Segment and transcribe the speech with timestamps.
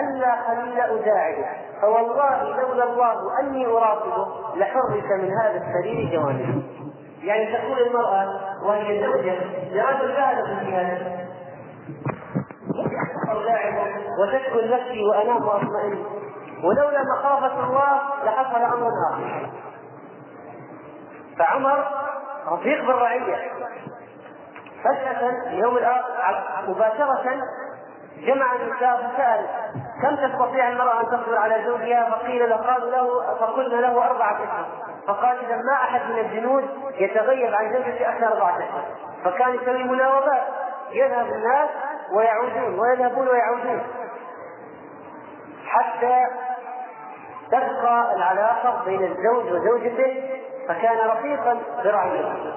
[0.00, 1.46] ألا خليل أداعبه
[1.80, 4.26] فوالله لولا الله أني أراقبه
[4.56, 6.62] لحرك من هذا السرير جوانبه
[7.22, 8.26] يعني تقول المرأة
[8.66, 9.34] وهي زوجة
[9.72, 11.24] لرجل ذهب في هذا
[14.18, 16.04] وتسكن نفسي وأنام وأطمئن.
[16.64, 19.50] ولولا مخافة الله لحصل أمر آخر.
[21.38, 21.84] فعمر
[22.48, 23.36] رفيق بالرعية.
[24.84, 25.78] فجأة يوم
[26.68, 27.40] مباشرة
[28.18, 29.46] جمع النساء فسأل
[30.02, 34.66] كم تستطيع المرأة أن تصبر على زوجها؟ فقيل له له فقلنا له أربعة أشهر.
[35.06, 36.64] فقال إذا ما أحد من الجنود
[36.98, 38.84] يتغيب عن زوجته أكثر أربعة أشهر.
[39.24, 40.42] فكان يسوي مناوبات.
[40.90, 41.68] يذهب الناس
[42.12, 43.82] ويعودون ويذهبون ويعودون.
[45.66, 46.26] حتى
[47.50, 52.54] تبقى العلاقة بين الزوج وزوجته فكان رفيقا برعيته.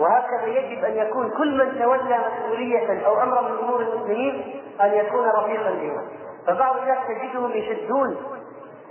[0.00, 5.28] وهكذا يجب أن يكون كل من تولى مسؤولية أو امرا من أمور المسلمين أن يكون
[5.28, 6.08] رفيقا بهم
[6.46, 8.16] فبعض الناس تجدهم يشدون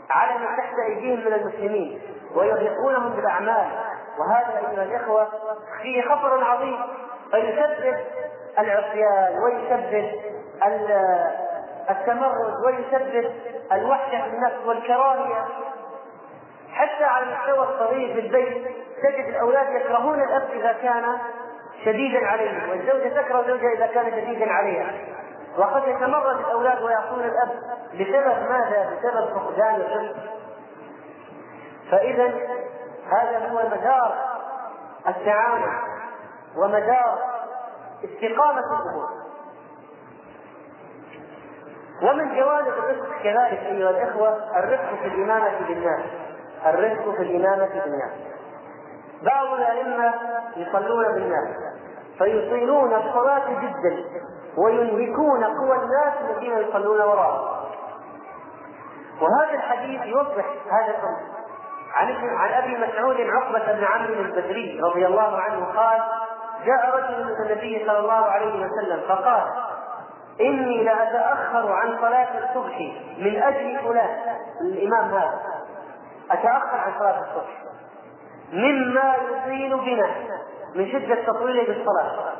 [0.09, 2.01] على من تحت أيديهم من المسلمين
[2.35, 3.67] ويرهقونهم بالأعمال.
[4.19, 5.27] وهذا أيها الإخوة
[5.81, 6.77] فيه خطر عظيم
[7.31, 7.97] فيسبب
[8.59, 10.11] العصيان ويسبب
[11.89, 13.31] التمرد ويسبب
[13.71, 15.45] الوحدة في النفس والكراهية.
[16.71, 18.67] حتى على المستوى الصغير في البيت
[19.03, 21.17] تجد الأولاد يكرهون الأب إذا كان
[21.85, 24.93] شديدا عليهم والزوجة تكره زوجها إذا كان شديدا عليها.
[25.57, 27.49] وقد يتمرد الأولاد ويعصون الأب
[27.93, 30.15] بسبب ماذا؟ بسبب فقدان الرزق
[31.91, 32.33] فاذا
[33.11, 34.15] هذا هو مدار
[35.07, 35.79] التعامل
[36.57, 37.19] ومدار
[38.03, 39.09] استقامة الأمور.
[42.01, 46.05] ومن جوانب الرزق كذلك أيها الإخوة الرفق في الإمامة بالناس.
[46.65, 48.11] الرزق في الإمامة بالناس.
[49.23, 50.13] بعض الأئمة
[50.57, 51.47] يصلون بالناس
[52.17, 54.03] فيطيلون الصلاة جدا.
[54.57, 57.57] وينهكون قوى الناس الذين يصلون وراءهم
[59.21, 61.37] وهذا الحديث يوضح هذا الأمر.
[61.93, 66.01] عن عن أبي مسعود عقبة بن عمرو البدري رضي الله عنه قال
[66.65, 69.43] جاء رجل من النبي صلى الله عليه وسلم فقال
[70.41, 72.77] إني لأتأخر عن صلاة الصبح
[73.17, 75.39] من أجل فلان الإمام هذا.
[76.31, 77.63] أتأخر عن صلاة الصبح.
[78.53, 80.09] مما يطيل بنا
[80.75, 82.33] من شدة تطويله بالصلاة.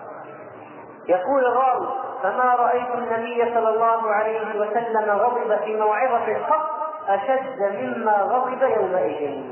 [1.08, 6.70] يقول الراوي فما رأيت النبي صلى الله عليه وسلم غضب في موعظة قط
[7.08, 9.44] أشد مما غضب يومئذ.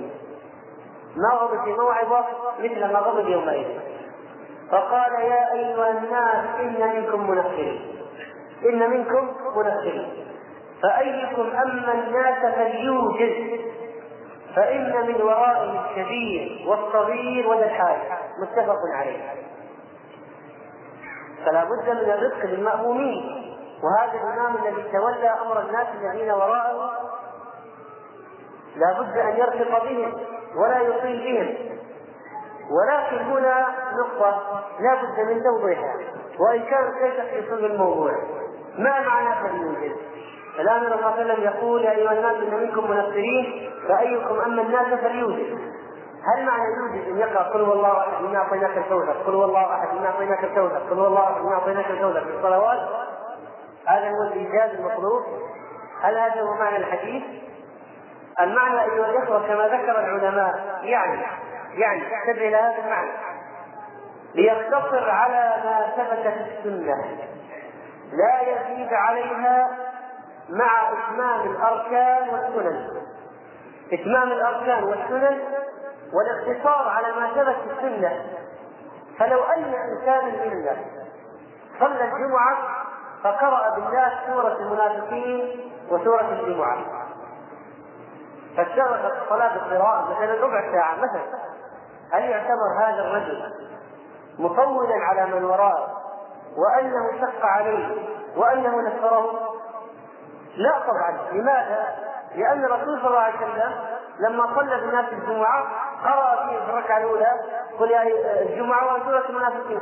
[1.16, 2.26] ما غضب في موعظة
[2.60, 3.68] مثل ما غضب يومئذ.
[4.72, 7.82] فقال يا أيها الناس إن منكم منفرين.
[8.70, 10.26] إن منكم منفرين.
[10.84, 13.60] فأيكم أما الناس فليوجز.
[14.56, 17.98] فإن من ورائه الكبير والصغير وذا الحاج
[18.42, 19.46] متفق عليه.
[21.46, 23.46] فلا بد من الرفق بالمأمومين
[23.84, 26.92] وهذا الإمام الذي تولى أمر الناس الذين وراءه
[28.76, 30.14] لا بد أن يرفق بهم
[30.56, 31.76] ولا يطيل بهم.
[32.72, 33.68] ولكن هنا
[34.00, 35.96] نقطة لا بد من توضيحها
[36.40, 38.12] وإن كانت ليست في صلب الموضوع.
[38.78, 39.96] ما معنى فليوجد؟
[40.60, 45.00] الآن صلى الله عليه وسلم يقول يا أيها الناس إن منكم منفرين فأيكم أما الناس
[45.00, 45.60] فليوجد.
[46.26, 49.74] هل معنى يوجد أن يقرأ قل هو الله أحد إنا أعطيناك الكوثر قل هو الله
[49.76, 52.80] أحد إنا أعطيناك الكوثر قل هو الله أحد إنا أعطيناك الكوثر في الصلوات
[53.88, 55.24] هذا هو الإيجاز المطلوب.
[56.02, 57.24] هل هذا هو معنى الحديث؟
[58.40, 61.22] المعنى أيها الإخوة كما ذكر العلماء يعني
[61.74, 63.12] يعني انتبه إلى هذا المعنى.
[64.36, 67.06] ليقتصر على ما ثبت في السنة.
[68.12, 69.70] لا يزيد عليها
[70.50, 72.90] مع إتمام الأركان والسنن.
[73.94, 75.42] إتمام الأركان والسنن
[76.14, 78.26] والاقتصار على ما ثبت في السنة.
[79.20, 80.78] فلو أن إنسانا منا
[81.80, 82.58] صلى الجمعة
[83.24, 86.78] فقرأ بالناس سورة المنافقين وسورة الجمعة.
[88.58, 91.26] فاشتغلت الصلاة بالقراءة مثلا ربع ساعة مثلا.
[92.12, 93.54] هل يعتبر هذا الرجل
[94.40, 96.02] مطولا على من وراءه
[96.58, 97.88] وأنه شق عليه
[98.38, 99.32] وأنه نفره
[100.56, 101.32] لا طبعا.
[101.32, 101.96] لماذا؟
[102.36, 103.74] لأن الرسول صلى الله عليه وسلم
[104.20, 105.66] لما صلى بالناس الجمعة
[106.06, 107.40] قرأ في الركعة الأولى
[107.80, 108.04] قل يا
[108.42, 109.82] الجمعة وسورة المنافقين.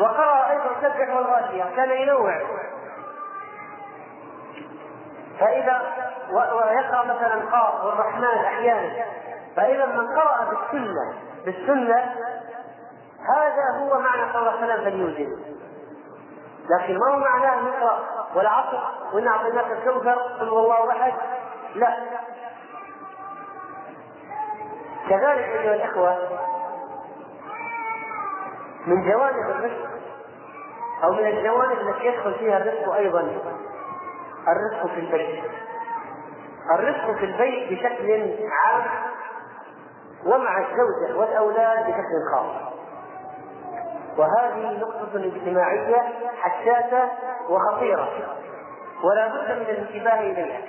[0.00, 2.40] وقرأ أيضا سبح والغاشية كان ينوع.
[5.40, 5.82] فإذا
[6.32, 9.04] ويقرأ مثلا قاف والرحمن أحيانا
[9.56, 11.14] فإذا من قرأ بالسنة
[11.44, 12.14] بالسنة
[13.36, 15.28] هذا هو معنى قول وسلم فليوجد
[16.70, 17.98] لكن ما هو معناه نقرأ؟
[18.34, 18.78] والعصر
[19.12, 21.12] وإن أعطيناك الكوثر قل هو الله أحد.
[21.74, 21.96] لا.
[25.08, 26.18] كذلك أيها الأخوة
[28.86, 29.90] من جوانب الرزق
[31.04, 33.20] أو من الجوانب التي يدخل فيها الرزق أيضا
[34.48, 35.44] الرزق في البيت.
[36.74, 38.84] الرزق في البيت بشكل عام
[40.26, 42.72] ومع الزوجة والأولاد بشكل خاص.
[44.18, 46.02] وهذه نقطة اجتماعية
[46.40, 47.08] حساسة
[47.48, 48.08] وخطيرة
[49.04, 50.60] ولا بد من الانتباه إليها.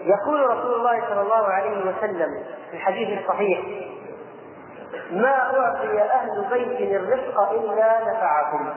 [0.00, 3.60] يقول رسول الله صلى الله عليه وسلم في الحديث الصحيح
[5.10, 8.70] ما أعطي أهل بيت الرزق إلا نفعكم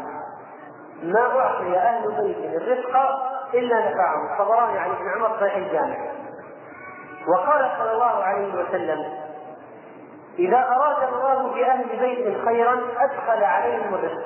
[1.04, 2.98] ما أعطي أهل بيت الرزق
[3.54, 5.98] إلا نفعهم الطبراني عن ابن عمر صحيح الجامع.
[7.28, 9.06] وقال صلى الله عليه وسلم
[10.40, 14.26] إذا أراد الله بأهل بيت خيرا أدخل عليهم الرزق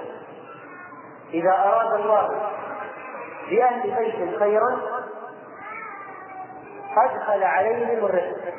[1.34, 2.30] إذا أراد الله
[3.50, 4.78] بأهل بيت خيرا
[6.98, 8.54] أدخل عليهم الرزق.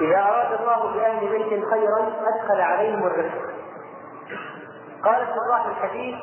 [0.00, 3.42] إذا أراد الله بأهل بيت خيرا أدخل عليهم الرزق.
[5.04, 6.14] قال شراح الحديث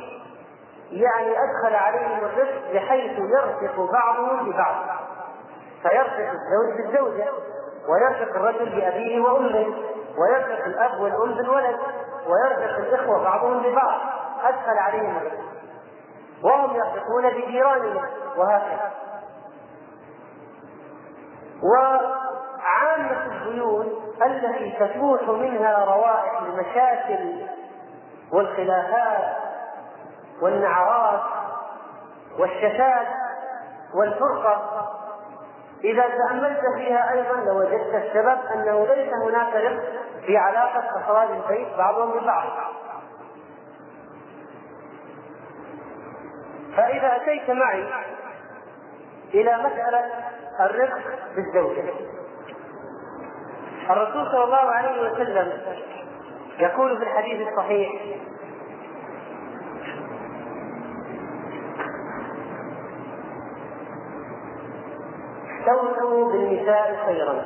[0.91, 4.75] يعني أدخل عليهم الرزق بحيث يرفق بعضهم ببعض.
[5.81, 7.25] فيرفق الزوج بالزوجة
[7.89, 9.75] ويرفق الرجل بأبيه وأمه
[10.17, 11.79] ويرفق الأب والأم بالولد
[12.27, 13.99] ويرفق الإخوة بعضهم ببعض.
[14.43, 15.51] أدخل عليهم الرزق.
[16.43, 18.01] وهم يرفقون بجيرانهم.
[18.37, 18.91] وهكذا.
[21.63, 23.87] وعامة البيوت
[24.21, 27.45] التي تفوح منها روائح المشاكل
[28.33, 29.35] والخلافات
[30.41, 31.21] والنعرات
[32.39, 33.07] والشتات
[33.93, 34.87] والفرقة
[35.83, 39.83] إذا تأملت فيها أيضا لوجدت السبب أنه ليس هناك رفق
[40.25, 42.47] في علاقة أفراد البيت بعضهم ببعض.
[46.77, 47.85] فإذا أتيت معي
[49.33, 50.05] إلى مسألة
[50.59, 50.99] الرفق
[51.35, 51.83] بالزوجة.
[53.89, 55.51] الرسول صلى الله عليه وسلم
[56.59, 57.91] يقول في الحديث الصحيح
[65.59, 67.45] استوصوا بالنساء خيرا.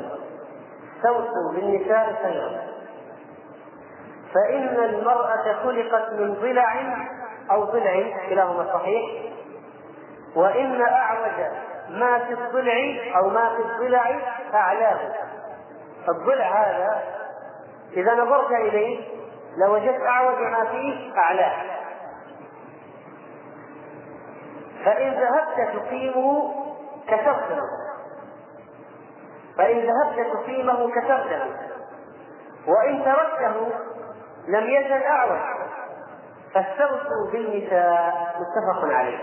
[0.97, 2.61] استوصوا بالنساء خيرا.
[4.33, 6.97] فإن المرأة خلقت من ضلع
[7.51, 9.33] أو ضلع كلاهما صحيح.
[10.35, 11.51] وإن أعوج
[11.89, 12.73] ما في الضلع
[13.17, 14.19] أو ما في الضلع
[14.53, 15.13] أعلاه
[16.09, 17.03] الضلع هذا
[17.93, 19.07] إذا نظرت إليه
[19.57, 21.75] لوجدت أعوج ما فيه أعلاه
[24.85, 26.53] فإن ذهبت تقيمه
[27.07, 27.61] كسرته.
[29.57, 31.41] فإن ذهبت تقيمه كسرته.
[32.67, 33.71] وإن تركته
[34.47, 35.54] لم يزل أعوج.
[36.55, 39.17] فاستغفروا بالنساء متفق عليه.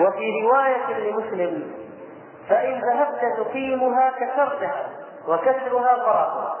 [0.00, 1.72] وفي رواية لمسلم
[2.48, 4.88] فإن ذهبت تقيمها كسرتها
[5.28, 6.56] وكسرها طرفها.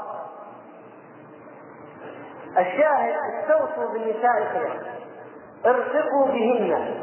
[2.58, 4.80] الشاهد استوصوا بالنساء خيرا
[5.66, 7.02] ارفقوا بهن.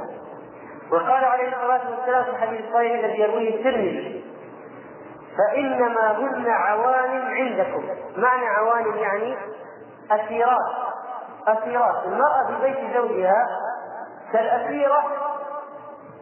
[0.91, 4.23] وقال عليه الصلاة والسلام في الحديث الصحيح الذي يرويه الترمذي
[5.37, 7.83] فإنما هن عوان عندكم.
[8.17, 9.35] معنى عوان يعني
[10.11, 10.88] أسيرات
[11.47, 12.05] أسيرات.
[12.05, 13.47] المرأة في بيت زوجها
[14.33, 15.03] كالأسيرة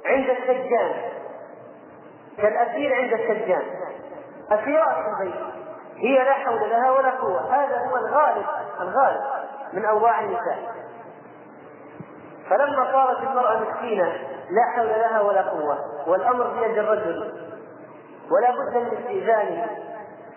[0.05, 1.11] عند السجان.
[2.37, 3.63] كالأسير عند السجان.
[4.51, 5.35] أسيرات في البيت.
[5.95, 7.55] هي لا حول لها ولا قوة.
[7.55, 8.45] هذا هو الغالب
[8.81, 9.21] الغالب
[9.73, 10.77] من أوضاع النساء.
[12.49, 14.13] فلما صارت المرأة مسكينة
[14.49, 17.33] لا حول لها ولا قوة والأمر بيد الرجل
[18.31, 19.67] ولا بد من استئذانه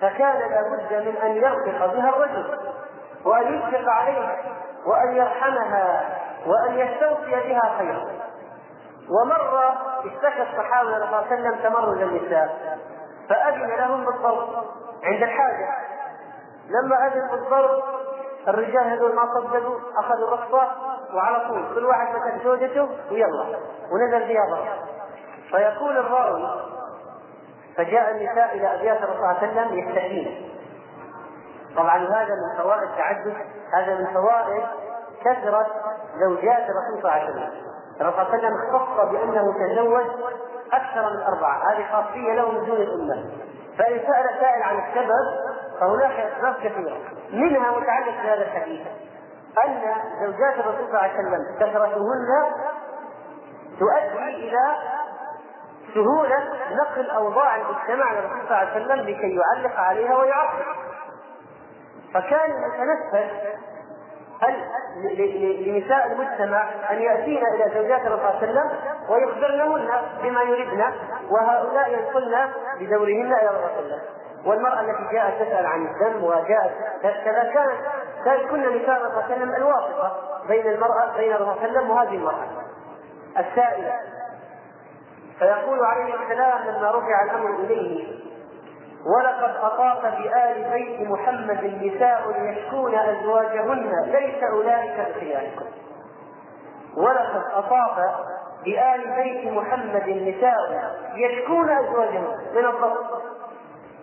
[0.01, 2.59] فكان لا بد من أن يرفق بها الرجل
[3.25, 4.37] وأن يشفق عليها.
[4.87, 8.07] وأن يرحمها وأن يستوصي بها خيرا.
[9.11, 12.79] ومرة اشتكى الصحابة صلى الله عليه وسلم تمرد النساء
[13.29, 14.49] فأذن لهم بالضرب
[15.05, 15.69] عند الحاجة.
[16.69, 17.83] لما أذن بالضرب
[18.49, 20.69] الرجال هذول ما صدقوا أخذوا الرخصة
[21.15, 23.59] وعلى طول كل واحد مسك زوجته ويلا
[23.93, 24.67] ونزل فيها ضرب
[25.51, 26.61] فيقول الراوي
[27.77, 30.50] فجاء النساء إلى أبيات الرسول صلى الله عليه وسلم يستحيين
[31.77, 33.37] طبعا هذا من فوائد تعدد
[33.75, 34.63] هذا من فوائد
[35.25, 35.67] كثرة
[36.21, 37.51] زوجات الرسول صلى الله عليه وسلم.
[38.01, 40.07] الرسول صلى الله عليه وسلم اختص بأنه تزوج
[40.73, 43.31] أكثر من أربعة هذه خاصية له من دون الأمة.
[43.79, 45.51] فإن سأل سائل عن السبب
[45.81, 46.97] فهناك أسباب كثيرة
[47.33, 48.87] منها متعلق بهذا الحديث
[49.65, 49.81] أن
[50.21, 52.53] زوجات الرسول صلى الله عليه وسلم كثرتهن
[53.79, 54.75] تؤدي إلى
[55.95, 56.39] سهولة
[56.71, 60.65] نقل أوضاع المجتمع للرسول صلى الله عليه وسلم لكي يعلق عليها ويعقب
[62.15, 63.31] فكان يتنفس.
[65.67, 68.71] لنساء المجتمع أن ياتين إلى زوجات الرسول صلى الله عليه وسلم
[69.09, 69.89] ويخبرنهن
[70.23, 70.85] بما يريدن
[71.31, 72.51] وهؤلاء ينقلن
[72.81, 74.01] بدورهن إلى صلى الله
[74.47, 77.81] والمرأة التي جاءت تسأل عن الدم وجاءت كذا كانت
[78.25, 80.17] كانت كن نساء الرسول صلى الله عليه وسلم الواسطة
[80.49, 82.49] بين المرأة بين الرسول صلى الله عليه وسلم وهذه المرأة.
[83.39, 83.93] السائلة
[85.39, 88.20] فيقول عليه السلام لما رفع الأمر إليه
[89.07, 95.65] ولقد أطاف بآل بيت محمد نساء يشكون أزواجهن ليس أولئك بخياركم.
[96.97, 98.15] ولقد أطاف
[98.65, 100.57] بآل بيت محمد نساء
[101.15, 102.37] يشكون أزواجهن.
[102.55, 103.23] من الضبط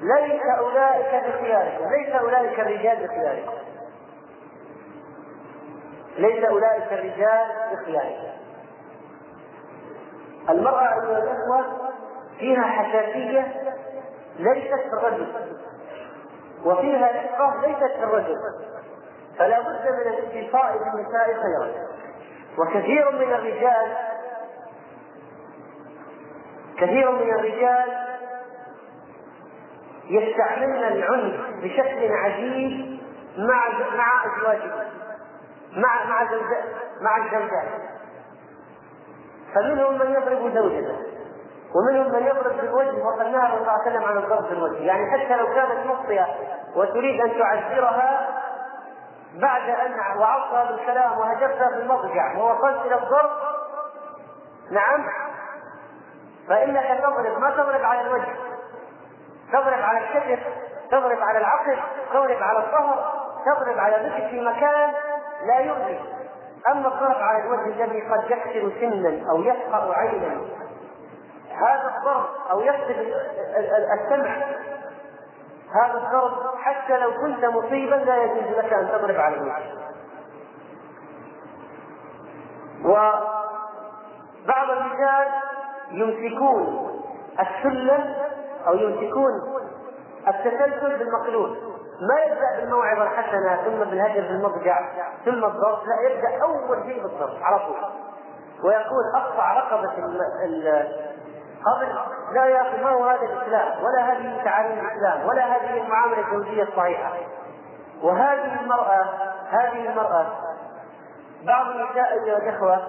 [0.01, 3.57] ليس أولئك بخياركم ليس أولئك الرجال بخياركم.
[6.17, 8.37] ليس أولئك الرجال بخياركم.
[10.49, 11.65] المرأة أيها الأخوة
[12.39, 13.76] فيها حساسية
[14.39, 15.27] ليست في الرجل
[16.65, 18.35] وفيها رقة ليست في الرجل
[19.37, 21.87] فلا بد من الاتصاء بالنساء خيرا.
[22.57, 23.95] وكثير من الرجال
[26.77, 28.07] كثير من الرجال
[30.09, 32.99] يستعملن العنف بشكل عجيب
[33.37, 34.87] مع مع أزواجهم.
[35.75, 36.27] مع مع
[37.01, 37.67] مع الزوجات.
[39.55, 41.06] فمنهم من يضرب زوجته.
[41.77, 44.77] ومنهم من يضرب بالوجه وقد نهى صلى الله عليه وسلم عن الضرب بالوجه.
[44.77, 46.27] يعني حتى لو كانت مخطئة
[46.75, 48.27] وتريد أن تعذرها
[49.33, 53.29] بعد أن وعظتها بالكلام وهجرتها في المضجع ووصلت إلى الضرب
[54.71, 55.07] نعم
[56.47, 58.35] فإنك تضرب ما تضرب على الوجه
[59.53, 60.43] تضرب على الكتف
[60.91, 61.77] تضرب على العقل
[62.13, 63.11] تضرب على الظهر
[63.45, 64.93] تضرب على ذكر في مكان
[65.45, 65.99] لا يؤذي
[66.71, 70.41] أما الضرب على الوجه الذي قد يكسر سنا أو يفقر عينا
[71.57, 72.95] هذا الضرب أو يفقد
[73.93, 74.35] السمع.
[75.71, 79.87] هذا الضرب حتى لو كنت مصيبا لا يجوز لك أن تضرب على الوجه.
[82.85, 85.27] وبعض الرجال
[85.91, 86.89] يمسكون
[87.39, 88.15] السلم
[88.67, 89.31] أو يمسكون
[90.27, 91.49] التسلسل بالمقلوب.
[92.01, 94.79] ما يبدأ بالموعظة الحسنة ثم بالهجر في المضجع
[95.25, 97.75] ثم الضرب لا يبدأ أول شيء بالضرب على طول.
[98.63, 99.91] ويقول أقطع رقبة
[101.75, 101.95] قبل
[102.33, 106.63] لا يا أخي ما هو هذا الإسلام ولا هذه تعاليم الإسلام ولا هذه المعاملة الزوجيه
[106.63, 107.11] الصحيحة.
[108.03, 109.05] وهذه المرأة
[109.49, 110.25] هذه المرأة
[111.45, 112.81] بعض النساء أيها الإخوة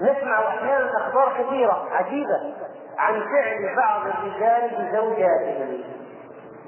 [0.00, 2.54] نسمع أحيانا أخبار كثيرة عجيبة
[2.98, 5.84] عن فعل بعض الرجال بزوجاتهم.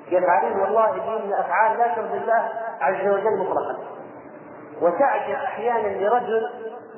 [0.08, 2.48] يفعلون والله من الأفعال لا ترضي الله
[2.80, 3.76] عز وجل مطلقا.
[4.82, 6.50] وتعجب أحيانا لرجل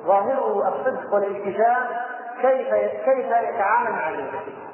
[0.05, 1.87] ظاهره الصدق والالتزام
[2.41, 2.67] كيف
[3.05, 4.65] كيف يتعامل مع زوجته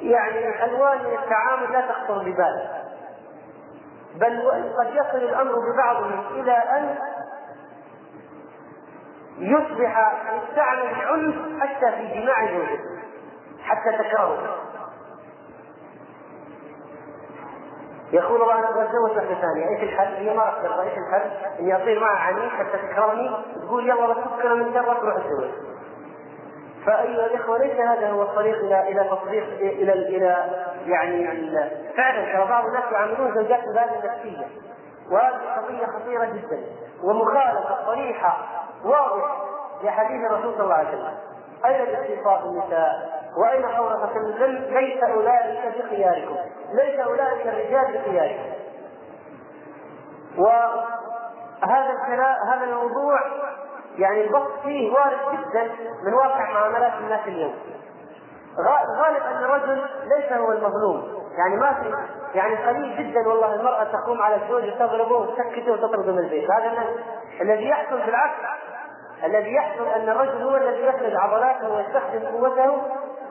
[0.00, 2.84] يعني الوان التعامل لا تخطر بباله
[4.14, 6.98] بل قد يصل الأمر ببعضهم إلى أن
[9.38, 13.00] يصبح يستعمل العنف حتى في جماع زوجته
[13.62, 14.56] حتى تكرهه.
[18.12, 21.30] يقول الله أنا أبغى اتزوج واحدة ثانية إيش الحل؟ هي ما راح ترضى إيش الحل؟
[21.60, 23.30] اني اصير معها عنيف حتى تكرهني
[23.66, 25.50] تقول يلا بس تفكر من شر تروح تزوج.
[26.86, 30.36] فأيها الإخوة ليس هذا هو الطريق إلى إلى تطبيق إلى إلى
[30.86, 31.50] يعني
[31.96, 34.46] فعلا ترى بعض الناس يعاملون زوجاتهم بهذه النفسية
[35.10, 36.60] وهذه قضية خطيرة جدا
[37.04, 38.38] ومخالفة صريحة
[38.84, 39.44] واضحة
[39.84, 41.14] لحديث الرسول صلى الله عليه وسلم
[41.64, 46.36] أين الاستيفاء بالنساء واين وسلم ليس أولئك بخياركم
[46.74, 48.52] ليس أولئك الرجال بخياركم.
[50.38, 51.94] وهذا
[52.52, 53.20] هذا الموضوع
[53.98, 55.70] يعني البسط فيه وارد جدا
[56.04, 57.54] من واقع معاملات الناس اليوم.
[58.98, 61.20] غالب أن الرجل ليس هو المظلوم.
[61.38, 61.94] يعني ما في
[62.38, 66.50] يعني قليل جدا والله المرأة تقوم على الزوج تضربه وتسكته وتطرده من البيت.
[66.50, 66.84] هذا
[67.40, 68.40] الذي يحصل بالعكس
[69.24, 72.82] الذي يحصل أن الرجل هو الذي يفرد عضلاته ويستخدم قوته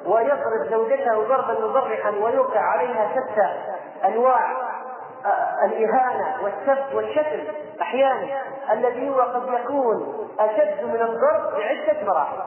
[0.05, 3.53] ويضرب زوجته ضربا مبرحا ويوقع عليها شتى
[4.07, 4.51] أنواع
[5.25, 7.43] آه، الإهانة والسب والشتم
[7.81, 8.41] أحيانا
[8.71, 12.37] الذي هو قد يكون أشد من الضرب بعده مراحل.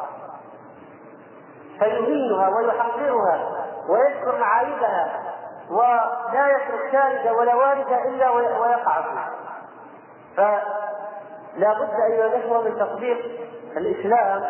[1.79, 5.23] فيهينها ويحقرها ويذكر معايبها
[5.71, 9.29] ولا يترك شارده ولا واردة إلا ويقع فيه
[10.37, 13.19] فلا بد أيها الإخوة من تطبيق
[13.77, 14.45] الإسلام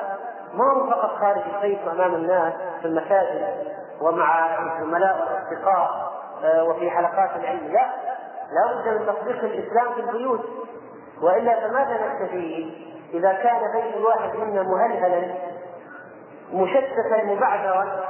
[0.55, 2.53] ما هو فقط خارج البيت وامام الناس
[2.83, 6.13] في المساجد ومع الزملاء والأصدقاء
[6.45, 7.73] آه، وفي حلقات العلم.
[7.73, 7.87] لا
[8.53, 10.45] لا بد من تطبيق الإسلام في البيوت.
[11.23, 12.75] وإلا فماذا نستفيد
[13.15, 15.35] إذا كان بيت الواحد منا مهلهلا
[16.53, 18.01] مشتتا مبعثرا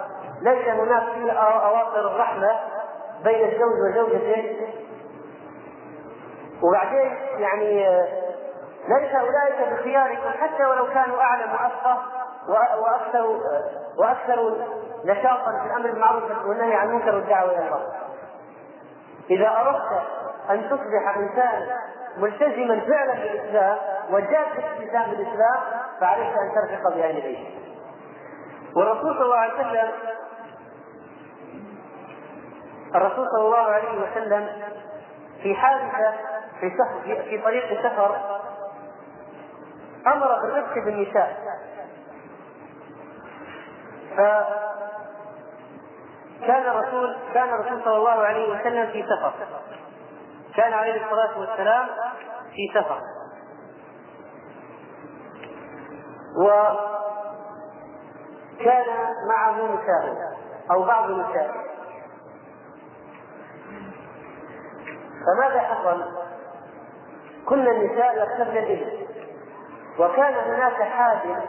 [0.41, 2.51] ليس هناك فيه اواصر الرحمة
[3.25, 4.69] بين الزوج وزوجته؟
[6.63, 8.09] وبعدين يعني آه،
[8.89, 11.99] ليس أولئك بخياركم حتى ولو كانوا أعلم وافقه
[12.79, 13.41] وأكثر
[13.99, 14.57] وأكثر
[15.05, 17.93] نشاطا في الأمر بالمعروف والنهي عن المنكر والدعوة إلى الله.
[19.31, 20.03] إذا أردت
[20.51, 21.79] أن تصبح انسانا
[22.17, 23.79] ملتزما فعلا بالإسلام
[24.11, 25.61] وجاد الالتزام بالإسلام
[26.01, 27.59] فعليك أن ترفق باهل بيته.
[28.77, 29.91] والرسول صلى الله عليه وسلم
[32.95, 34.49] الرسول صلى الله عليه وسلم
[35.43, 36.13] في حادثة
[36.61, 38.17] في سفر في طريق السفر
[40.07, 41.37] أمر بالرفق بالنساء
[46.47, 49.33] كان الرسول كان الرسول صلى الله عليه وسلم في سفر.
[50.57, 51.89] كان عليه الصلاة والسلام
[52.55, 53.01] في سفر.
[58.61, 58.87] وكان
[59.29, 60.17] معه نساء
[60.71, 61.51] أو بعض نساء
[65.27, 66.05] فماذا حصل؟
[67.49, 69.07] كل النساء يركبن الإبل.
[69.99, 71.45] وكان هناك حادث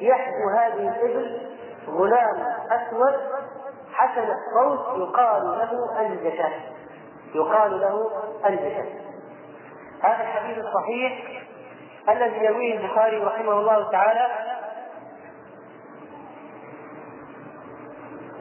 [0.00, 1.54] يحدو هذه الإبل
[1.88, 3.14] غلام أسود
[3.92, 6.50] حسن الصوت يقال له أنجشة
[7.34, 8.10] يقال له
[8.46, 8.84] أنجشة
[10.02, 11.42] هذا الحديث الصحيح
[12.08, 14.26] الذي يرويه البخاري رحمه الله تعالى.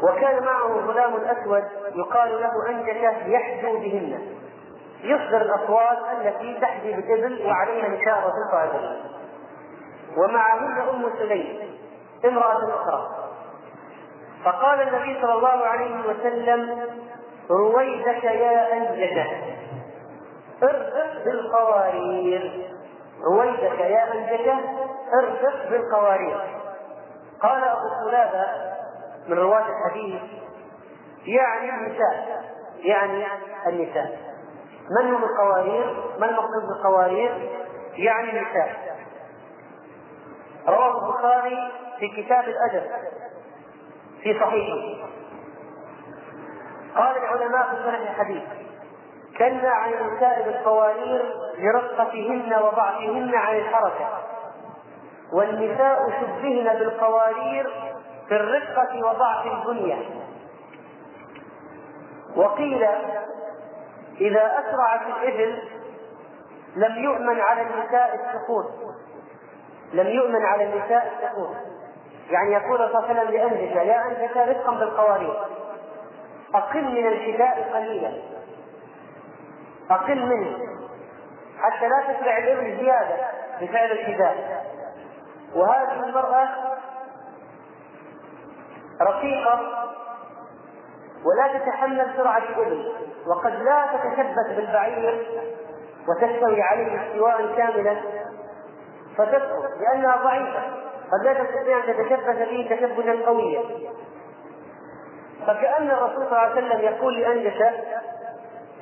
[0.04, 1.64] وكان معه غلام أسود
[1.96, 4.22] يقال له أنجشة يحدو بهن.
[5.04, 8.96] يصدر الأصوات التي تحدي بالإبل وعليها نشاء وتلقى
[10.18, 11.78] ومعهن أم سليم
[12.26, 13.23] امرأة أخرى.
[14.46, 16.90] فقال النبي صلى الله عليه وسلم
[17.50, 19.28] رويدك يا أنجدة
[20.64, 22.70] ارفق بالقوارير.
[23.24, 24.56] رويدك يا أنجدة
[25.24, 26.38] ارفق بالقوارير.
[27.42, 28.46] قال أبو قلابة
[29.28, 30.22] من رواة الحديث
[31.26, 32.44] يعني النساء
[32.78, 33.26] يعني
[33.68, 34.20] النساء.
[35.00, 37.50] من هم القوارير؟ ما المقصود بالقوارير؟
[37.96, 38.98] يعني النساء.
[40.68, 42.84] رواه البخاري في كتاب الأدب.
[44.24, 45.08] في صحيحه
[46.96, 48.44] قال العلماء في شرح الحديث
[49.38, 51.22] كلا عن النساء بالقوارير
[51.58, 54.08] لرقتهن وضعفهن عن الحركة
[55.34, 57.94] والنساء شبهن بالقوارير
[58.28, 59.98] في الرقة وضعف البنية
[62.36, 62.84] وقيل
[64.22, 65.62] إذا أسرعت الإبل
[66.76, 68.66] لم يؤمن على النساء السقوط
[69.94, 71.56] لم يؤمن على النساء السقوط.
[72.30, 75.34] يعني يقول صلى الله عليه وسلم لأنجشة يا أنجشة رفقا بالقوارير.
[76.56, 78.14] أقل من الحذاء قليلا.
[79.92, 80.58] أقل منه.
[81.62, 83.16] حتى لا تسرع الإبل زيادة
[83.62, 84.64] بفعل الحذاء
[85.56, 86.48] وهذه المرأة
[89.02, 89.60] رقيقة
[91.26, 92.92] ولا تتحمل سرعة الإبل
[93.28, 95.28] وقد لا تتشبث بالبعير
[96.08, 97.96] وتستوي عليه استواء كاملا
[99.18, 100.83] فتسقط لأنها ضعيفة.
[101.14, 103.62] قد لا تستطيع أن تتشبث به تشبثا قويا.
[105.48, 107.72] فكأن الرسول صلى الله عليه وسلم يقول لأنجشة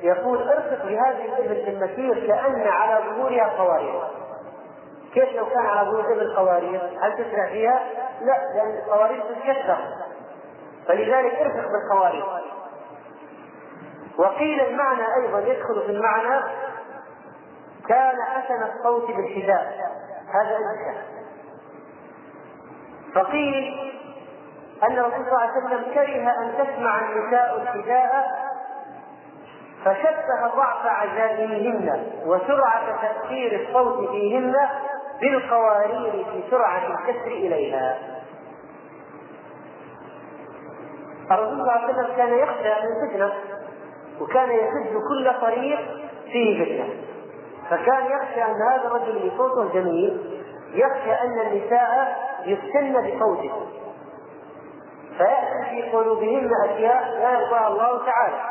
[0.02, 4.04] يقول ارفق بهذه الإبل المسير كأن على ظهورها قوارير.
[5.13, 7.80] كيف لو كان على ظهور الإبل قوارير؟ هل تسرع فيها؟
[8.22, 9.78] لا لأن القوارير تتكسر
[10.88, 12.26] فلذلك ارفق بالقوارير.
[14.17, 16.44] وقيل المعنى أيضا يدخل في المعنى
[17.88, 19.91] كان حسن الصوت بالحذاء.
[20.34, 20.98] هذا أنت
[23.15, 23.91] فقيل
[24.84, 28.41] أن الرسول صلى الله عليه وسلم كره أن تسمع النساء الحذاء
[29.86, 34.56] فشبه ضعف عزائمهن وسرعة تأثير الصوت فيهن
[35.21, 37.97] بالقوارير في سرعة الكسر إليها.
[41.32, 43.34] الرسول صلى الله عليه وسلم كان يخشى من فتنة
[44.21, 45.80] وكان يسد كل طريق
[46.32, 46.89] فيه فتنة
[47.69, 50.41] فكان يخشى أن هذا الرجل اللي صوته جميل
[50.74, 53.51] يخشى أن النساء يفتن بصوته.
[55.17, 58.41] فيأتي في قلوبهن أشياء لا يرضاها الله تعالى.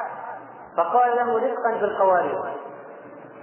[0.76, 2.44] فقال له رزقا بالقوارب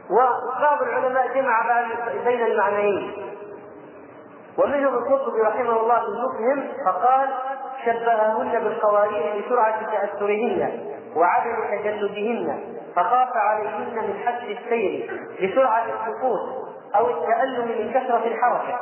[0.09, 1.81] وبعض العلماء جمع
[2.25, 3.27] بين المعنيين.
[4.57, 7.29] ومنهم القرطبي رحمه الله في المفهم فقال
[7.85, 10.79] شبههن بالقوارير لسرعة تأثرهن
[11.15, 12.59] وعدم تجلدهن
[12.95, 18.79] فخاف عليهن من حد السير لسرعة السقوط أو التألم من كثرة الحركة.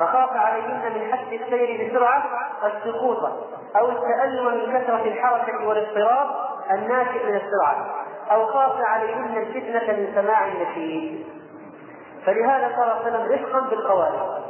[0.00, 2.24] فخاف عليهن من حد السير بسرعة
[2.64, 3.18] السقوط
[3.76, 6.28] أو التألم من كثرة الحركة والاضطراب
[6.70, 7.94] الناشئ من السرعة
[8.30, 11.26] أو خاف عليهن الفتنة من سماع النشيد.
[12.26, 14.40] فلهذا صلى الله عليه وسلم رفقا بالقوارب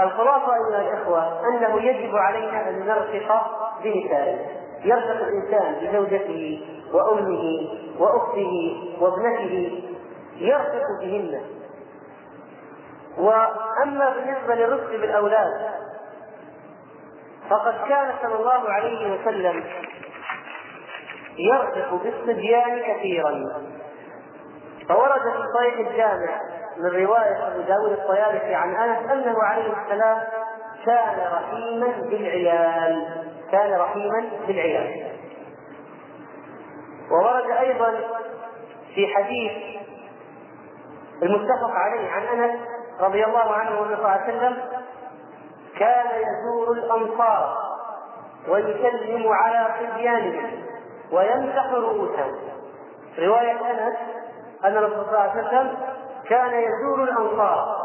[0.00, 3.50] الخلاصة أيها الإخوة أنه يجب علينا أن نرفق
[3.84, 4.38] بنسائه.
[4.84, 9.82] يرفق الإنسان بزوجته وأمه وأخته وابنته.
[10.36, 11.40] يرفق بهن.
[13.18, 15.70] وأما بالنسبة للرفق بالأولاد
[17.50, 19.64] فقد كان صلى الله عليه وسلم
[21.38, 23.44] يرفق بالصبيان كثيرا.
[24.88, 26.40] فورد في صحيح الجامع
[26.76, 30.22] من رواية أبو داود الطيالسي عن أنس أنه عليه السلام
[30.86, 35.12] كان رحيما بالعيال كان رحيما بالعيال.
[37.10, 37.94] وورد أيضا
[38.94, 39.52] في حديث
[41.22, 42.60] المتفق عليه عن أنس
[43.00, 44.56] رضي الله عنه والنبي صلى الله عليه وسلم
[45.78, 47.56] كان يزور الأنصار
[48.48, 50.50] ويسلم على صبيانهم
[51.12, 52.34] ويمسح رؤوسهم.
[53.18, 53.96] رواية أنس
[54.64, 55.76] أن الرسول صلى الله عليه وسلم
[56.28, 57.76] كان يزور الأنصار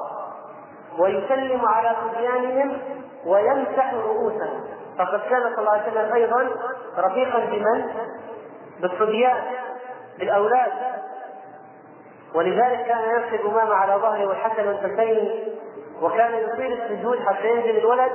[1.00, 2.82] ويسلم على صبيانهم
[3.26, 4.64] ويمسح رؤوسهم.
[4.98, 6.50] فقد كان صلى الله عليه وسلم أيضا
[6.98, 7.86] رفيقا بمن؟
[8.82, 9.44] بالصبيان
[10.20, 10.72] بالأولاد.
[12.36, 15.44] ولذلك كان يركب أمامة على ظهره والحسن والحسين
[16.02, 18.12] وكان يطيل السجود حتى ينزل الولد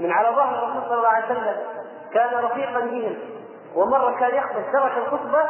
[0.00, 1.56] من على ظهر الرسول صلى الله عليه وسلم.
[2.14, 3.16] كان رفيقا بهم.
[3.76, 5.42] ومرة كان يخطب ترك الخطبة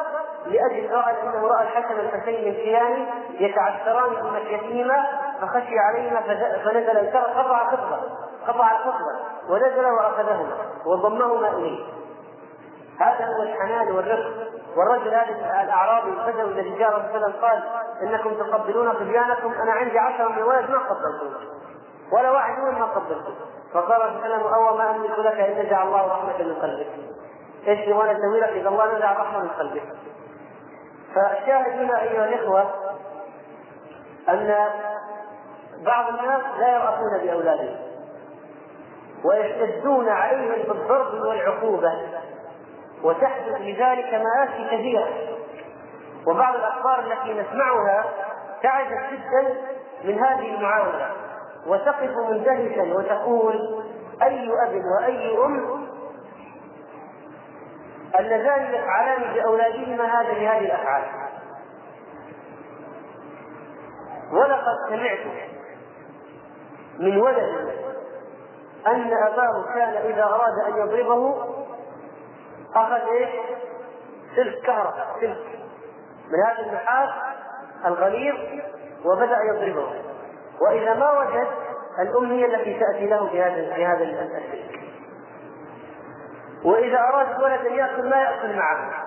[0.46, 5.06] لأجل رأى أنه رأى الحسن والحسين من كيان يتعثران في مشيتهما
[5.40, 6.20] فخشي عليهما
[6.64, 8.00] فنزل قطع الخطبة
[8.46, 11.84] قطع الخطبة ونزل وأخذهما وضمهما إليه.
[13.00, 14.30] هذا هو الحنان والرفق.
[14.76, 17.62] والرجل هذا الأعرابي البدوي الذي جاء رسول الله قال
[18.02, 21.34] إنكم تقبلون صبيانكم أنا عندي عشرة من الولد ما قبلتم
[22.12, 23.34] ولا واحد منهم ما قبلتم
[23.72, 26.86] فقال رسول الله أو ما أملك لك ان نزع الله رحمة من قلبك.
[27.68, 29.82] إيش وأنا أسوي لك؟ إذا الله نزع رحمة من قلبك.
[31.14, 32.70] فالشاهد هنا أيها الإخوة
[34.28, 34.68] أن
[35.86, 37.76] بعض الناس لا يرأفون بأولادهم.
[39.24, 41.92] ويشتدون عليهم بالضرب والعقوبة.
[43.04, 45.08] وتحدث لذلك مآسي كثيرة.
[46.26, 48.04] وبعض الأخبار التي نسمعها
[48.62, 49.54] تعجب جدا
[50.04, 51.10] من هذه المعاملة
[51.66, 53.84] وتقف مندهشا وتقول
[54.22, 55.86] أي أب وأي أم
[58.18, 61.02] اللذان يفعلان بأولادهما هذا بهذه الأفعال.
[64.32, 65.18] ولقد سمعت
[66.98, 67.70] من ولد
[68.86, 71.34] أن أباه كان إذا أراد أن يضربه
[72.74, 73.28] أخذ إيش؟
[74.36, 75.60] سلك كهرباء سلك
[76.28, 77.10] من هذا النحاس
[77.86, 78.36] الغليظ
[79.04, 80.02] وبدأ يضربه.
[80.60, 81.48] وإذا ما وجد
[81.98, 84.80] الأم هي التي تأتي له بهذا بهذا السلك
[86.64, 89.06] وإذا أراد الولد أن يأكل ما يأكل معه.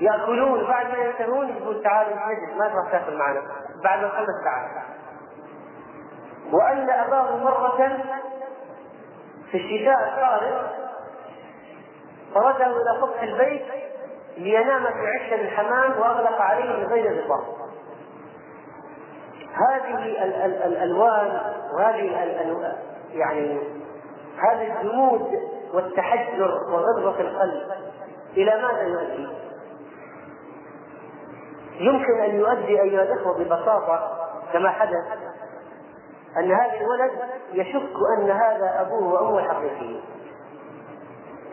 [0.00, 0.66] يأكلون.
[0.66, 3.42] بعد ما ينتهون يقول تعال نجلس ما تروح تأكل معنا.
[3.84, 4.68] بعد ما خلص تعال
[6.52, 7.98] وأن أباه مرة
[9.50, 10.66] في الشتاء القارب
[12.34, 13.62] فرده إلى سطح البيت
[14.36, 17.60] لينام في عش الحمام وأغلق عليه من غير غطاء
[19.54, 21.40] هذه ال ال الألوان
[21.74, 22.02] وهذه
[23.12, 23.58] يعني
[24.38, 25.28] هذا الجمود
[25.74, 27.62] والتحجر وغلظة القلب.
[28.36, 29.28] إلى ماذا يؤدي؟
[31.80, 34.16] يمكن أن يؤدي أيها الإخوة ببساطة
[34.52, 35.04] كما حدث
[36.36, 37.10] أن هذا الولد
[37.52, 40.02] يشك أن هذا أبوه وأمه الحقيقيين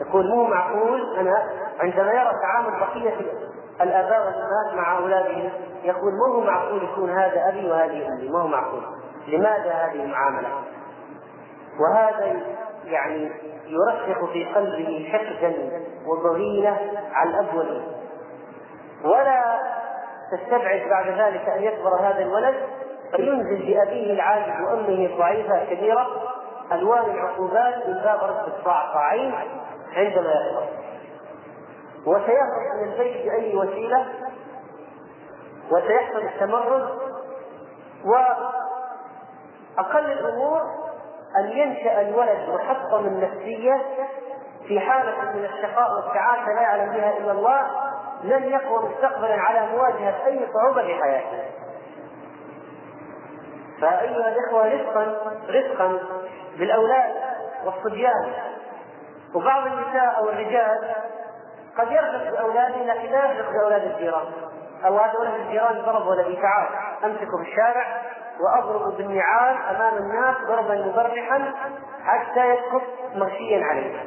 [0.02, 1.44] يقول مو معقول أنا
[1.80, 3.14] عندما يرى تعامل بقيه
[3.82, 5.50] الآباء والأمهات مع أولادهم
[5.84, 8.82] يقول مو هو معقول يكون هذا أبي وهذه أمي مو هو معقول
[9.28, 10.50] لماذا هذه المعاملة؟
[11.80, 12.42] وهذا
[12.86, 13.32] يعني
[13.68, 15.54] يرسخ في قلبه حقدا
[16.08, 16.78] وضغينه
[17.14, 17.84] على الأب والأم
[19.04, 19.60] ولا
[20.32, 22.56] تستبعد بعد ذلك أن يكبر هذا الولد
[23.16, 26.08] فينزل بأبيه العاجز وأمه الضعيفة الكبيرة
[26.72, 29.34] ألوان العقوبات من باب رد الصاع صاعين
[29.94, 30.68] عندما يكبر
[32.06, 34.06] وسيهرب من البيت بأي وسيلة
[35.72, 36.90] وسيحصل التمرد
[38.06, 40.62] وأقل الأمور
[41.38, 43.82] أن ينشأ الولد محطما نفسيا
[44.68, 47.68] في حالة من الشقاء والسعادة لا يعلم بها إلا الله
[48.24, 51.44] لن يقوى مستقبلا على مواجهة أي صعوبة في حياته.
[53.82, 55.18] فأيها الإخوة رفقا
[55.50, 56.00] رفقا
[56.58, 57.14] بالأولاد
[57.66, 58.34] والصبيان
[59.38, 60.96] وبعض النساء أو الرجال
[61.78, 64.26] قد يرفق باولاده لكن لا يرفق باولاد الجيران.
[64.86, 66.36] أو هذا ولد الجيران ضرب ولدي.
[66.36, 66.68] تعال
[67.04, 68.02] امسكه في الشارع
[68.40, 71.54] واضرب بالنعال أمام الناس ضربا مبرحا
[72.04, 72.82] حتى يسقط
[73.16, 74.04] مغشيا عليه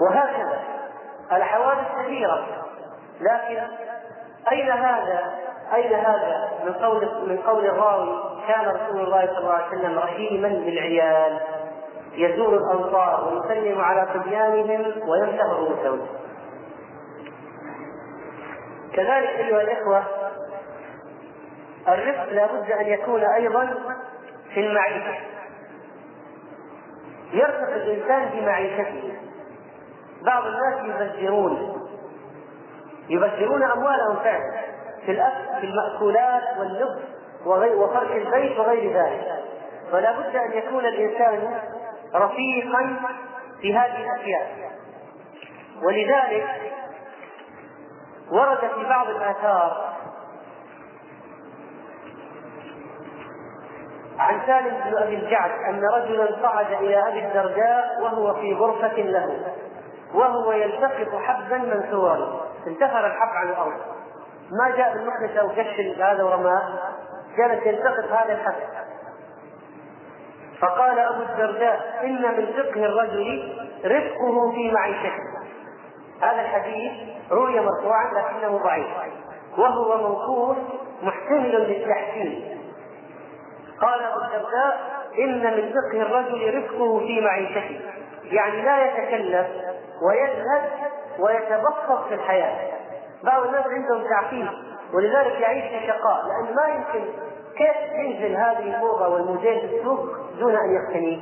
[0.00, 0.60] وهكذا
[1.32, 2.46] الحوادث كثيرة
[3.20, 3.62] لكن
[4.52, 5.34] أين هذا؟
[5.74, 10.48] أين هذا؟ من قول من قول الراوي كان رسول الله صلى الله عليه وسلم رحيما
[10.48, 11.40] بالعيال.
[12.12, 16.06] يزور الأنصار ويسلم على صبيانهم ويمسح رؤوسهم
[18.92, 20.02] كذلك أيها الإخوة
[21.88, 23.74] الرفق لا بد أن يكون أيضا
[24.54, 25.20] في المعيشة.
[27.32, 29.12] يرفق الإنسان بمعيشته
[30.22, 31.86] بعض الناس يبذرون
[33.08, 34.50] يبذرون أموالهم فعلا
[35.06, 37.02] في الأكل في المأكولات واللبس
[37.46, 39.44] وفرش البيت وغير ذلك.
[39.92, 41.60] فلا بد أن يكون الإنسان
[42.14, 42.96] رفيقا
[43.60, 44.70] في هذه الأشياء
[45.82, 46.72] ولذلك
[48.30, 49.90] ورد في بعض الآثار
[54.18, 59.54] عن سالم بن أبي الجعد أن رجلا صعد إلى أبي الدرداء وهو في غرفة له
[60.14, 62.46] وهو يلتقط حبا منثورا.
[62.66, 63.80] انتثر الحب عن الأرض.
[64.50, 66.78] ما جاء بالمكنسه أو كش هذا ورماه
[67.36, 68.54] جالس يلتقط هذا الحب
[70.60, 73.52] فقال أبو الدرداء إن من فقه الرجل
[73.84, 75.22] رفقه في معيشته.
[76.22, 76.92] هذا الحديث
[77.30, 78.86] روي مرفوعا لكنه ضعيف
[79.58, 80.56] وهو موقوف
[81.02, 82.58] محتمل للتحسين
[83.80, 84.80] قال أبو الدرداء
[85.18, 87.80] إن من فقه الرجل رفقه في معيشته.
[88.24, 89.46] يعني لا يتكلف
[90.02, 90.70] ويزهد
[91.18, 92.70] ويتبسط في الحياة.
[93.24, 94.48] بعض الناس عندهم تعقيد
[94.94, 97.12] ولذلك يعيش في شقاء لأن ما يمكن
[97.60, 100.06] كيف ينزل هذه الموضه والموديل في السوق
[100.38, 101.18] دون أن يقتنيه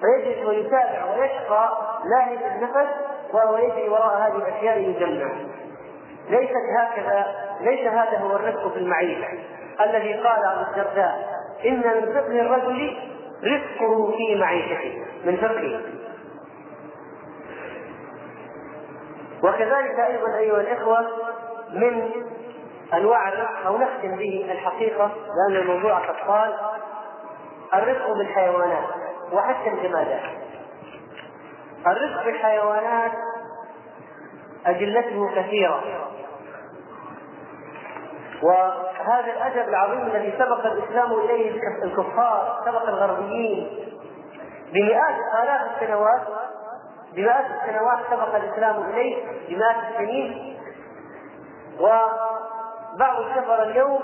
[0.00, 1.72] فيجلس ويتابع ويشقى
[2.04, 2.90] لاهج النفس
[3.32, 5.28] وهو يجري وراء هذه الأشياء ليجمع.
[6.30, 7.26] ليست هكذا
[7.60, 9.28] ليس هذا هو الرفق في المعيشة.
[9.80, 12.96] الذي قال أبو الدرداء إن من فقه الرجل
[13.44, 15.04] رفقه في معيشته.
[15.24, 15.80] من فقهه
[19.42, 21.06] وكذلك أيضا أيها الإخوة
[21.72, 22.10] من
[23.02, 26.54] الرفق أو نختم به الحقيقة لأن الموضوع قد قال
[27.74, 28.84] الرفق بالحيوانات
[29.32, 30.22] وحتى الجمادات.
[31.86, 33.12] الرفق بالحيوانات
[34.66, 35.82] أدلته كثيرة.
[38.42, 43.90] وهذا الادب العظيم الذي سبق الإسلام إليه الكفار سبق الغربيين.
[44.72, 46.22] بمئات آلاف السنوات
[47.14, 50.58] بمئات السنوات سبق الإسلام إليه بمئات السنين.
[52.94, 54.00] وبعض الكفر اليوم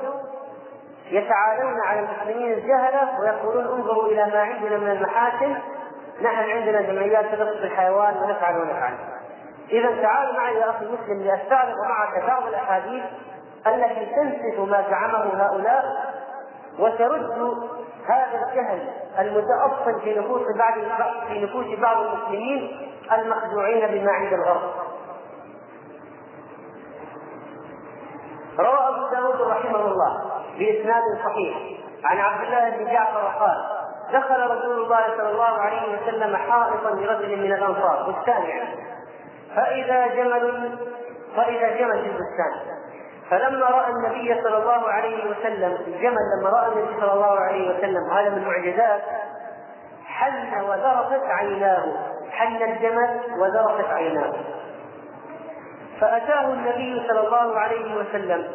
[1.10, 5.56] يتعالون على المسلمين الجهله ويقولون انظروا إلى ما عندنا من المحاسن
[6.22, 8.94] نحن عندنا جمعيات تدرس الحيوان ونفعل ونفعل
[9.70, 13.04] إذا تعال معي يا أخي المسلم لاستعرض معك بعض الأحاديث
[13.66, 15.84] التي تنسف ما زعمه هؤلاء
[16.78, 17.54] وترد
[18.08, 20.74] هذا الجهل المتأصل في نفوس بعض
[21.28, 24.70] في نفوس بعض المسلمين المخدوعين بما عند الغرب.
[28.58, 29.80] روى أبو داود رحمه
[30.60, 31.56] الله بإسناد صحيح.
[32.04, 33.80] عن عبد الله بن جعفر قال
[34.12, 38.44] دخل رسول الله صلى الله عليه وسلم حائطا لرجل من الأنصار بستان
[39.56, 40.78] فإذا جمل
[41.36, 42.80] فإذا جمل في البستان.
[43.30, 48.10] فلما رأى النبي صلى الله عليه وسلم الجمل لما رأى النبي صلى الله عليه وسلم
[48.12, 49.02] هذا من المعجزات.
[50.06, 51.84] حل وذرفت عيناه.
[52.30, 54.32] حل الجمل وذرفت عيناه.
[56.00, 58.48] فأتاه النبي صلى الله عليه وسلم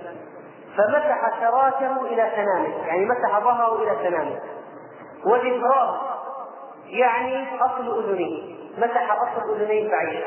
[0.77, 4.39] فمسح شراكه إلى سنامه يعني مسح ظهره إلى سنامه
[5.25, 6.01] وذكراه
[6.85, 10.23] يعني أصل أذنه مسح أصل اذنيه بعيد.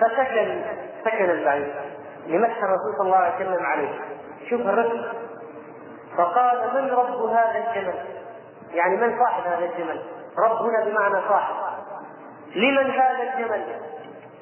[0.00, 0.62] فسكن
[1.04, 1.74] سكن البعير
[2.26, 4.00] لمسح الرسول صلى الله عليه وسلم عليه.
[4.50, 5.12] شوف الرجل
[6.16, 8.04] فقال من رب هذا الجمل؟
[8.74, 10.02] يعني من صاحب هذا الجمل؟
[10.38, 11.54] رب هنا بمعنى صاحب.
[12.56, 13.64] لمن هذا الجمل؟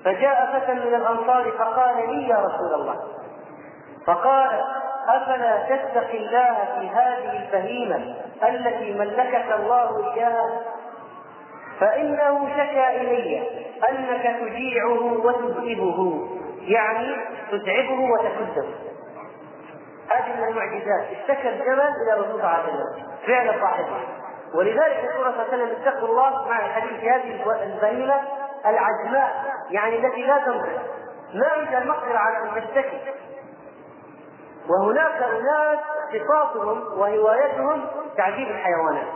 [0.05, 2.97] فجاء فتى من الأنصار فقال لي يا رسول الله.
[4.07, 4.61] فقال
[5.09, 10.61] أفلا تتقي الله في هذه البهيمة التي ملكك الله إياها؟
[11.81, 13.49] فإنه شكا إلي
[13.91, 16.29] أنك تجيعه وتذئبه
[16.61, 17.17] يعني
[17.51, 18.65] تتعبه وتكده
[20.15, 21.07] هذه من المعجزات.
[21.21, 23.07] اشتكى الجمل إلى الرسول صلى الله عليه وسلم.
[23.27, 23.99] فعل صاحبه.
[24.55, 28.15] ولذلك يقول صلى الله عليه وسلم اتقوا الله مع الحديث هذه البهيمة
[28.67, 29.54] العجماء.
[29.71, 30.83] يعني التي لا تنطق
[31.35, 33.01] ما عندها المقدرة على أن تشتكي
[34.69, 39.07] وهناك أناس اختصاصهم وهوايتهم تعذيب الحيوانات.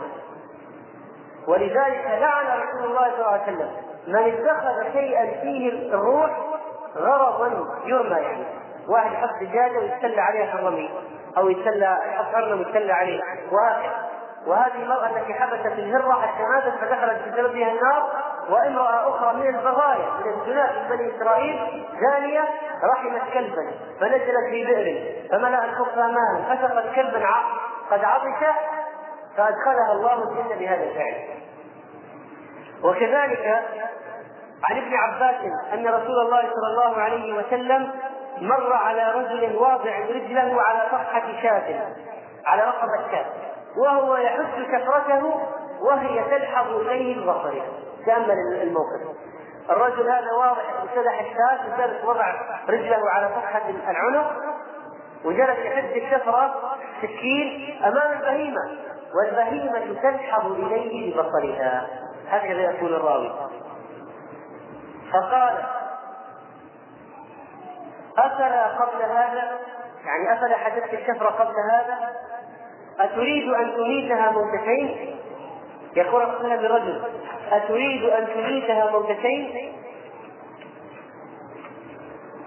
[1.47, 3.71] ولذلك لعن رسول الله صلى الله عليه وسلم
[4.07, 6.31] من اتخذ شيئا فيه الروح
[6.95, 8.45] غرضا يرمى يعني.
[8.87, 10.89] واحد يحط دجاجة ويتسلى عليها الرمي
[11.37, 14.08] أو يتسلى يحط أرنب ويتسلى عليه وهكذا.
[14.47, 18.09] وهذه المرأة التي حبست الهرة حتى ماتت فدخلت بسببها النار
[18.49, 22.47] وامرأة أخرى من البغايا من الزناة من بني إسرائيل زانية
[22.83, 27.25] رحمت كلبا فنزلت في بئر فملأ الخفة ماء فسقت كلبا
[27.91, 28.45] قد عطش
[29.37, 31.15] فأدخلها الله الجنة بهذا الفعل.
[32.83, 33.63] وكذلك
[34.69, 35.35] عن ابن عباس
[35.73, 37.91] أن رسول الله صلى الله عليه وسلم
[38.41, 41.85] مر على رجل واضع رجله على صفحة شاة
[42.45, 43.25] على رقبة شاة.
[43.79, 45.41] وهو يحث كثرته
[45.81, 47.61] وهي تلحظ اليه البصر
[48.05, 49.19] تأمل الموقف.
[49.69, 52.33] الرجل هذا واضح ابتدح الشاة وجلس وضع
[52.69, 54.31] رجله على صفحة العنق
[55.25, 56.55] وجلس يحد الشفرة
[57.01, 58.61] سكين أمام البهيمة.
[59.15, 61.87] والبهيمة تلحظ إليه ببصرها.
[62.29, 63.31] هكذا يقول الراوي.
[65.13, 65.63] فقال
[68.17, 69.59] أفلا قبل هذا؟
[70.05, 72.09] يعني أفلا حدثت الشفرة قبل هذا؟
[72.99, 75.15] أتريد أن تميتها موتتين
[75.95, 77.01] يقول رسول لرجل
[77.51, 79.73] أتريد أن تميتها موتتين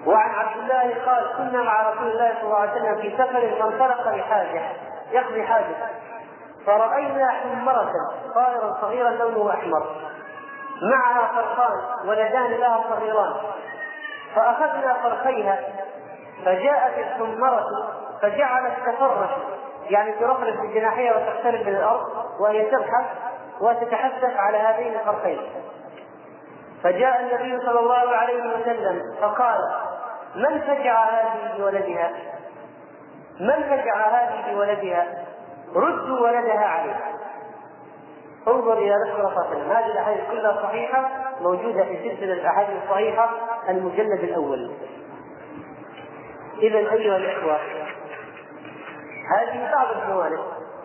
[0.07, 4.09] وعن عبد الله قال كنا مع رسول الله صلى الله عليه وسلم في سفر فانطلق
[4.09, 4.63] لحاجه
[5.13, 5.77] يقضي حاجة.
[6.67, 7.93] فرأينا حمرة
[8.35, 9.87] طائرا صغيرا لونه أحمر.
[10.83, 13.33] معها فرخان ولدان لها صغيران.
[14.35, 15.59] فأخذنا فرخيها
[16.45, 17.67] فجاءت الحمرة
[18.23, 19.31] فجعلت تفرش.
[19.91, 22.07] يعني ترفرف بجناحيها وتقترب من الأرض
[22.41, 23.07] وهي تبحث
[23.61, 25.39] وتتحسس على هذين الفرخين
[26.83, 29.59] فجاء النبي صلى الله عليه وسلم فقال
[30.37, 32.11] من فجع هذه بولدها؟
[33.41, 35.25] من فجع هذه بولدها؟
[35.75, 37.01] ردوا ولدها عليه.
[38.49, 41.09] انظر إلى نفس الرسول هذه الأحاديث كلها صحيحة
[41.41, 43.31] موجودة في سلسلة الأحاديث الصحيحة
[43.69, 44.73] المجلد الأول.
[46.63, 47.59] اذا أيها الإخوة
[49.39, 50.41] هذه بعض الجوانب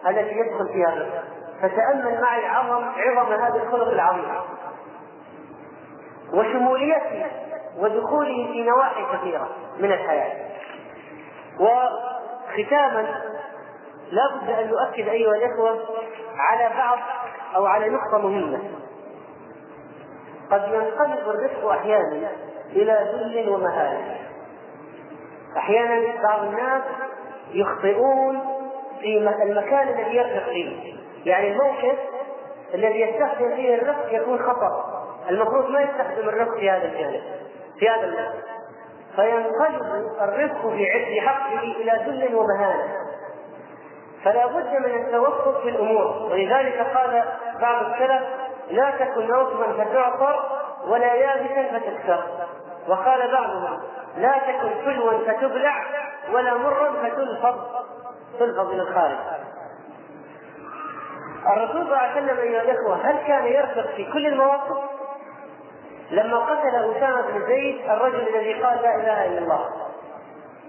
[0.07, 1.23] التي يدخل فيها الرزق.
[1.61, 4.31] فتأمل معي عظم عظم هذا الخلق العظيم
[6.33, 7.25] وشموليته
[7.77, 10.47] ودخوله في نواحي كثيرة من الحياة.
[11.59, 13.01] وختاما
[14.11, 15.79] لا بد أن نؤكد أيها الإخوة
[16.37, 16.97] على بعض
[17.55, 18.59] أو على نقطة مهمة.
[20.51, 22.29] قد ينقلب الرفق أحيانا
[22.69, 24.17] إلى ذل ومهانة
[25.57, 26.83] أحيانا بعض الناس
[27.51, 28.39] يخطئون
[28.99, 30.93] في المكان الذي يرفق فيه.
[31.25, 31.97] يعني الموقف
[32.73, 35.03] الذي يستخدم فيه الرفق يكون خطأ.
[35.29, 37.21] المفروض ما يستخدم الرفق في هذا الجانب
[37.79, 38.33] في هذا المكان.
[39.15, 39.81] فينقلب
[40.21, 42.93] الرفق في عز حقه إلى ذل ومهانه
[44.23, 46.29] فلا بد من التوقف في الأمور.
[46.31, 47.23] ولذلك قال
[47.61, 48.23] بعض السلف
[48.69, 50.39] لا تكن نوصبا فتعصر
[50.87, 52.23] ولا يابسا فتكسر.
[52.87, 53.79] وقال بعضهم
[54.17, 55.83] لا تكن حلوا فتبلع
[56.31, 57.55] ولا مرا فتلفظ
[58.39, 59.17] تلفظ إلى الخارج.
[61.45, 64.77] الرسول صلى الله عليه وسلم أيها الإخوة هل كان يرفق في كل المواقف؟
[66.11, 69.69] لما قتل أسامة بن زيد الرجل الذي قال لا إله إلا الله.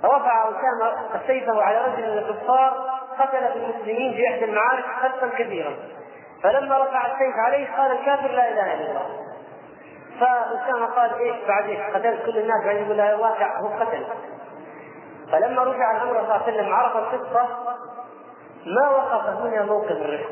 [0.04, 5.76] رفع أسامة سيفه على رجل من الكفار قتل في المسلمين في إحدى المعارك قتلا كثيرا
[6.42, 9.27] فلما رفع السيف عليه قال الكافر لا إله إلا الله.
[10.20, 14.04] فأسامة قال إيش بعد إيش قتلت كل الناس بعد يقول لا واقع هو قتل.
[15.32, 17.46] فلما رجع الأمر صلى الله عليه وسلم عرف القصة
[18.66, 20.30] ما وقف هنا موقف الرفق.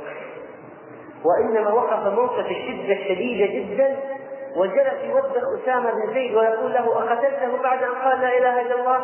[1.25, 3.96] وإنما وقف موقف الشدة الشديدة جدا
[4.57, 9.01] وجلس يوبخ أسامة بن زيد ويقول له أقتلته بعد أن قال لا إله إلا الله؟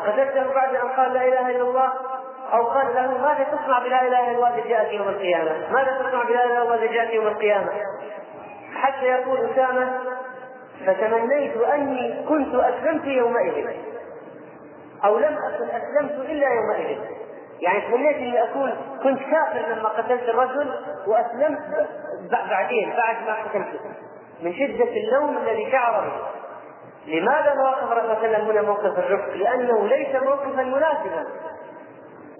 [0.00, 1.92] أقتلته بعد أن قال لا إله إلا الله؟
[2.52, 6.44] أو قال له ماذا تصنع بلا إله إلا الله جاءت يوم القيامة؟ ماذا تصنع بلا
[6.44, 7.70] إله إلا الله جاءت يوم القيامة؟
[8.84, 9.98] حتى يقول أسامة
[10.86, 13.70] فتمنيت أني كنت أسلمت يومئذ.
[15.04, 16.98] أو لم أكن أسلمت إلا يومئذ.
[17.60, 20.74] يعني تمنيت أني أكون كنت كافر لما قتلت الرجل
[21.06, 21.88] وأسلمت
[22.30, 23.80] بعدين بعد ما قتلته
[24.42, 26.44] من شدة اللوم الذي شعر به.
[27.06, 31.24] لماذا ما وقف الرسول صلى الله عليه وسلم هنا موقف الرفق؟ لأنه ليس موقفا مناسبا.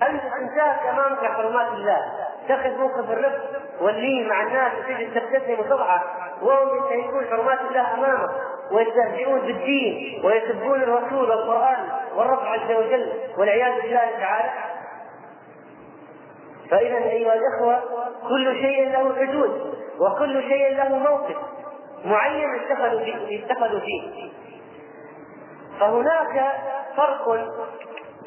[0.02, 2.23] أنت انتهك أمامك حرمات الله.
[2.48, 3.42] تأخذ موقف الرفق
[3.80, 6.02] واللين مع الناس وتجد تبتسم وتضحك
[6.42, 8.30] وهم ينتهكون حرمات الله أمامك
[8.70, 14.50] ويستهزئون بالدين ويسبون الرسول والقرآن والرب عز وجل والعياذ بالله تعالى.
[16.70, 17.80] فإذا أيها الإخوة
[18.28, 21.36] كل شيء له حدود وكل شيء له موقف
[22.04, 24.30] معين اتخذوا فيه اتخذوا فيه.
[25.80, 26.52] فهناك
[26.96, 27.28] فرق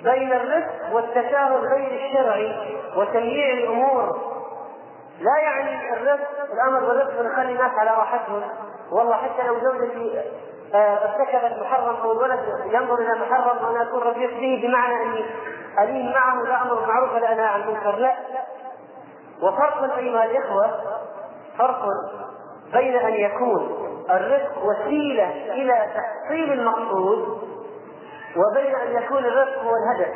[0.03, 4.17] بين الرزق والتساهل غير الشرعي وتمييع الأمور.
[5.19, 8.41] لا يعني الرزق الأمر بالرزق نخلي الناس على راحتهم.
[8.91, 10.21] والله حتى لو زوجتي
[10.73, 15.25] آه، ارتكبت محرم أو الولد ينظر إلى محرم وأنا أكون رفيق به بمعنى أني
[15.79, 18.15] الين معه لا أمر بالمعروف ولا أنهى عن المنكر لا.
[19.41, 20.71] وفرق أيها الإخوة
[21.57, 21.85] فرق
[22.73, 27.41] بين أن يكون الرزق وسيلة إلى تحصيل المقصود
[28.37, 30.15] وبين أن يكون الرزق هو الهدف.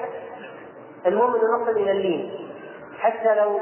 [1.05, 2.49] المهم ان نصل إلى اللين.
[2.99, 3.59] حتى لو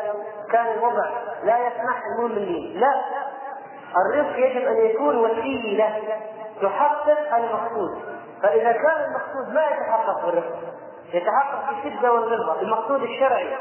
[0.52, 1.10] كان الوضع
[1.44, 2.80] لا يسمح المهم اللين.
[2.80, 2.94] لا.
[3.98, 5.96] الرزق يجب أن يكون وسيلة
[6.62, 8.02] تحقق المقصود.
[8.44, 10.60] فإذا كان المقصود ما يتحقق بالرزق
[11.14, 12.62] يتحقق بالشده والغلظة.
[12.62, 13.58] المقصود الشرعي.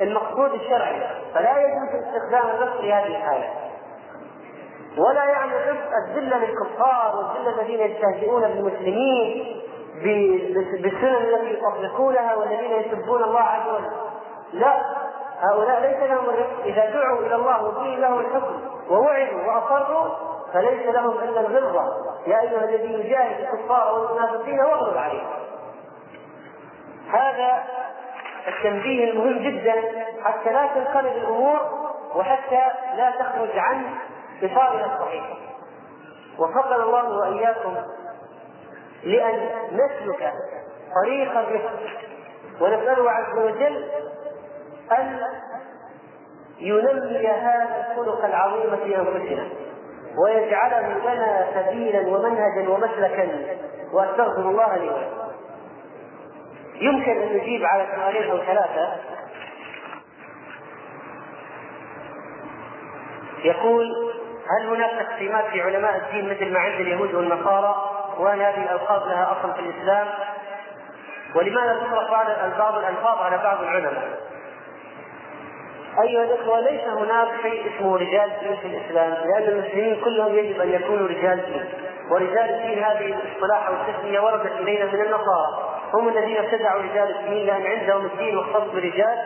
[0.00, 1.02] المقصود الشرعي.
[1.34, 3.50] فلا يجوز استخدام الرزق في هذه الحالة.
[4.98, 5.52] ولا يعني
[6.06, 9.62] الذلة للكفار والذلة الذين يستهزئون بالمسلمين.
[10.82, 13.90] بالسنن التي يطبقونها والذين يسبون الله عز وجل.
[14.52, 14.82] لا
[15.40, 20.08] هؤلاء ليس لهم الرفق إذا دعوا إلى الله وقيل لهم الحكم ووعدوا وأصروا
[20.52, 21.84] فليس لهم إلا الغلظه
[22.26, 25.28] يا أيها الذي يجاهد الكفار والمنافقين واغلب عليهم.
[27.10, 27.64] هذا
[28.48, 29.74] التنبيه المهم جدا
[30.24, 31.60] حتى لا تنقلب الأمور
[32.14, 32.62] وحتى
[32.96, 33.94] لا تخرج عن
[34.42, 35.24] إطارها الصحيح.
[36.38, 37.74] وفقنا الله وإياكم
[39.04, 40.32] لأن نسلك
[41.02, 41.72] طريق الرفق
[42.60, 43.88] ونساله عز وجل
[44.98, 45.20] أن
[46.58, 49.48] ينمي هذا الخلق العظيم في أنفسنا
[50.18, 53.56] ويجعله لنا سبيلا ومنهجا ومسلكا.
[53.92, 54.90] وأستغفر الله لي
[56.74, 58.96] يمكن أن نجيب على سؤالين أو ثلاثة.
[63.44, 64.12] يقول
[64.48, 67.91] هل هناك تقسيمات في علماء الدين مثل ما عند اليهود والنصارى
[68.22, 70.08] وهل هذه الألفاظ لها أصل في الإسلام
[71.34, 72.26] ولماذا تطلق بعض
[72.76, 74.20] الألفاظ على بعض العلماء؟
[76.02, 80.72] أيها الأخوة ليس هناك شيء اسمه رجال دين في الإسلام لأن المسلمين كلهم يجب أن
[80.72, 81.64] يكونوا رجال دين.
[82.10, 85.80] ورجال الدين هذه الاصطلاح أو التسمية وردت إلينا من النصارى.
[85.94, 89.18] هم الذين ابتدعوا رجال الدين لأن عندهم الدين مختص برجال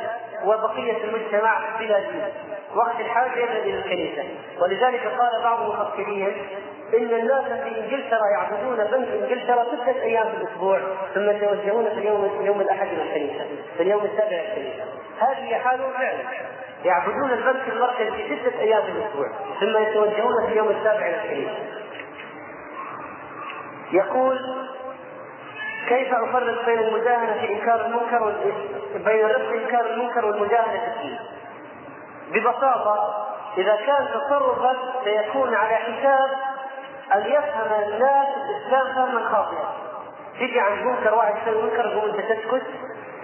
[0.45, 2.25] وبقية المجتمع بلا دين.
[2.75, 4.25] وقت الحاجة يذهب إلى الكنيسة.
[4.61, 6.37] ولذلك قال بعض المفكرين
[6.95, 10.81] إن الناس في إنجلترا يعبدون بنك إنجلترا ستة أيام في الأسبوع
[11.15, 13.45] ثم يتوجهون في اليوم يوم الأحد إلى الكنيسة
[13.77, 14.85] في اليوم السابع إلى الكنيسة
[15.19, 16.19] هذه حالهم فعلا
[16.85, 19.29] يعبدون البنك المركزي ستة أيام في الأسبوع
[19.61, 21.59] ثم يتوجهون في اليوم السابع إلى الكنيسة
[23.93, 24.39] يقول
[25.89, 28.35] كيف أفرق بين المداهنه في إنكار المنكر
[28.95, 31.19] بين رفض إنكار المنكر والمداهنه في الدين؟
[32.33, 33.27] ببساطة
[33.59, 36.31] إذا كان تصرفا سيكون على حساب
[37.17, 39.87] أن يفهم الناس الإسلام فهما خاطئا.
[40.41, 42.67] تجي عند منكر واحد يسوي منكر تقول أنت تسكت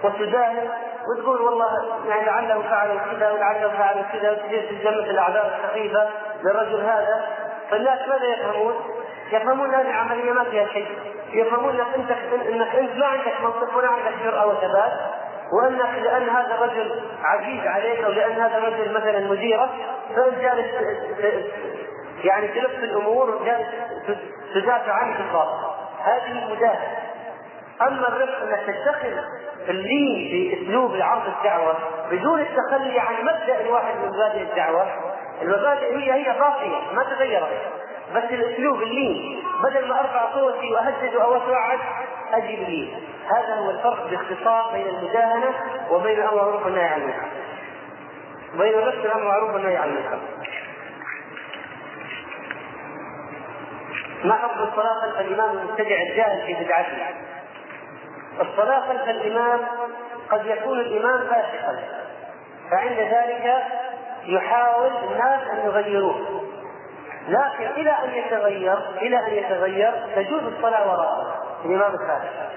[0.03, 0.69] وتداهن
[1.07, 1.67] وتقول والله
[2.07, 6.09] يعني لعله فعلوا كذا ولعله فعلوا كذا وتجي تتجمد الاعذار السخيفة
[6.43, 7.25] للرجل هذا
[7.69, 8.73] فالناس ماذا يفهمون؟
[9.31, 10.87] يفهمون هذه العملية ما فيها شيء
[11.33, 14.91] يفهمون أنك أنت أنك أنت ما عندك منطق ولا عندك جرأة وثبات
[15.53, 19.69] وأنك لأن هذا الرجل عزيز عليك أو لأن هذا الرجل مثلا مديرك
[20.15, 20.67] فأنت جالس
[22.23, 23.39] يعني تلف الأمور
[24.53, 25.57] تدافع في الباطل
[26.03, 26.97] هذه مداهنه
[27.81, 29.13] أما الرفق انك تتخذ
[29.69, 31.75] اللين في أسلوب عرض الدعوة
[32.11, 34.87] بدون التخلي عن مبدأ الواحد من مبادئ الدعوة
[35.41, 37.61] المبادئ هي هي باقية ما تغيرت.
[38.15, 41.79] بس الأسلوب اللين بدل ما أرفع صوتي وأهدد أو اتوعد
[42.33, 42.99] أجيب اللين.
[43.25, 45.49] هذا هو الفرق باختصار بين المداهنه
[45.91, 47.27] وبين الامر بالمعروف والنهي عن المنكر
[48.57, 50.19] بين الرفق الامر بالمعروف والنهي عن المنكر
[54.23, 57.15] ما حكم الصلاة خلف الإمام المبتدع الجاهل في بدعته؟
[58.41, 59.59] الصلاة خلف الإمام
[60.29, 61.83] قد يكون الإمام فاسقا.
[62.71, 63.63] فعند ذلك
[64.25, 66.43] يحاول الناس أن يغيروه.
[67.27, 71.43] لكن إلى أن يتغير إلى أن يتغير تجوز الصلاة وراءه.
[71.65, 72.49] الإمام الفاسد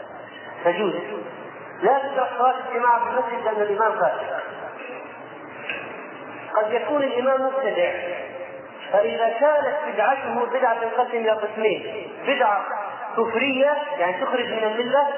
[0.64, 0.94] تجوز.
[1.82, 4.40] لا تترك صلاة الجماعة في المسجد لأن الإمام فاسد
[6.54, 7.92] قد يكون الإمام مبتدع.
[8.92, 12.64] فإذا كانت بدعته بدعة تنقسم إلى قسمين بدعة
[13.16, 15.08] كفرية يعني تخرج من الملة.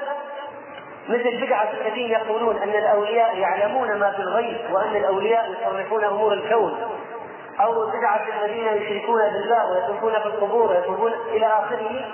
[1.09, 6.77] مثل بدعة الذين يقولون أن الأولياء يعلمون ما في الغيب وأن الأولياء يصرفون أمور الكون.
[7.61, 12.05] أو بدعة الذين يشركون بالله ويطوفون في القبور ويطوفون إلى آخره.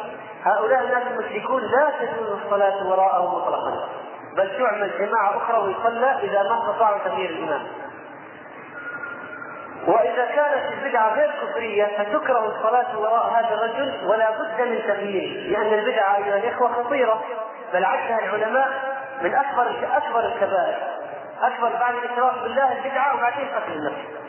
[0.43, 3.89] هؤلاء الناس المشركون لا تجوز الصلاة وراءهم مطلقا
[4.37, 7.61] بل تعمل جماعة أخرى ويصلى إذا ما استطاعوا تغيير الإمام.
[9.87, 15.49] وإذا كانت البدعة غير كفرية فتكره الصلاة وراء هذا الرجل ولا بد من تغييره.
[15.51, 17.23] لأن البدعة أيها الإخوة خطيرة
[17.73, 18.67] بل عدها العلماء
[19.21, 20.77] من أكبر أكبر الكبائر.
[21.41, 24.25] أكبر بعد الاشراك بالله البدعة وبعدين قتل النفس.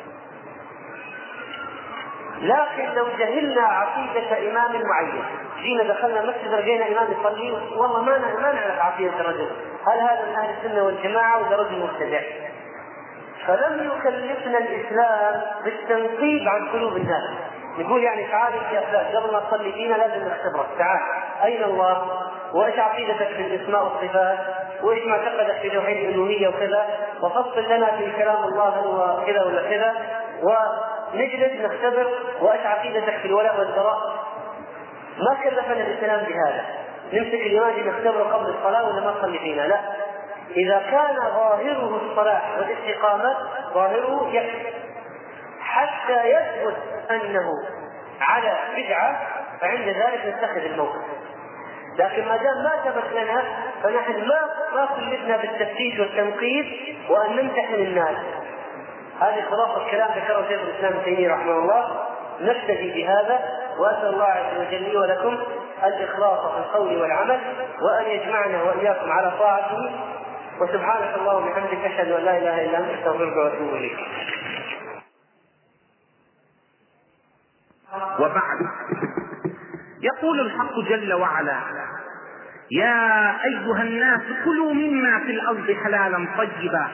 [2.41, 5.25] لكن لو جهلنا عقيدة إمام معين
[5.63, 9.51] جينا دخلنا مسجد لقينا إمام يصلي والله ما ما نعرف عقيدة الرجل.
[9.87, 12.21] هل هذا من أهل السنة والجماعة ولا رجل مبتدع؟
[13.47, 17.25] فلم يكلفنا الإسلام بالتنقيب عن قلوب الناس.
[17.79, 20.67] يقول يعني تعال يا فلان قبل ما تصلي فينا لازم نختبرك.
[20.79, 21.01] تعال.
[21.45, 22.23] أين الله؟
[22.55, 24.39] وإيش عقيدتك في الإسماء والصفات؟
[24.83, 26.87] وإيش معتقدك في توحيد الألوهية وكذا؟
[27.23, 29.95] وفصل لنا في كلام الله هو كذا ولا كذا.
[31.15, 32.07] نجلس نختبر
[32.41, 33.99] وإيش عقيدتك في الولاء والبراء.
[35.19, 36.65] ما كلفنا الإسلام بهذا.
[37.13, 39.81] نمسك الإمام نختبره قبل الصلاة ولا ما تصلي فينا؟ لا.
[40.51, 43.37] إذا كان ظاهره الصلاح والاستقامة
[43.75, 44.73] ظاهره يكفي.
[45.61, 46.77] حتى يثبت
[47.11, 47.51] أنه
[48.21, 49.21] على بدعة
[49.61, 51.03] فعند ذلك نتخذ الموقف.
[51.99, 53.43] لكن ما دام ما ثبت لنا
[53.83, 54.41] فنحن ما
[54.75, 56.67] ما كلفنا بالتفتيش والتنقيب
[57.11, 58.17] وأن نمتحن الناس.
[59.21, 62.07] هذه خلاصة كلام ذكره شيخ الإسلام ابن تيمية رحمه الله.
[62.41, 63.41] نكتفي بهذا
[63.79, 65.39] وأسأل الله عز وجل لي ولكم
[65.85, 67.41] الإخلاص في القول والعمل
[67.83, 69.91] وأن يجمعنا وإياكم على طاعته.
[70.61, 73.99] وسبحانك اللهم وبحمدك أشهد أن لا إله إلا أنت أستغفرك وأتوب إليك.
[78.19, 78.59] وبعد.
[80.01, 81.61] يقول الحق جل وعلا
[82.71, 86.89] يا أيها الناس كلوا مما في الأرض حلالا طيبا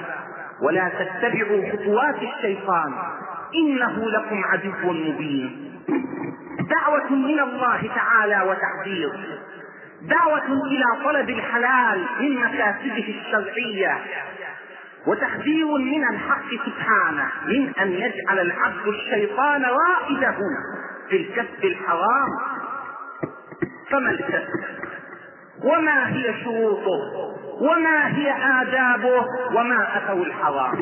[0.62, 2.94] ولا تتبعوا خطوات الشيطان
[3.54, 5.72] إنه لكم عدو مبين.
[6.70, 9.40] دعوة من الله تعالى وتحذير.
[10.08, 13.98] دعوة إلى طلب الحلال من مكاسبه الشرعية.
[15.06, 20.36] وتحذير من الحق سبحانه من أن يجعل العبد الشيطان رائده
[21.08, 22.28] في الكسب الحرام.
[23.90, 24.82] فما الكسب
[25.64, 27.00] وما هي شروطه؟
[27.60, 30.78] وما هي آدابه؟ وما أتوا الحرام؟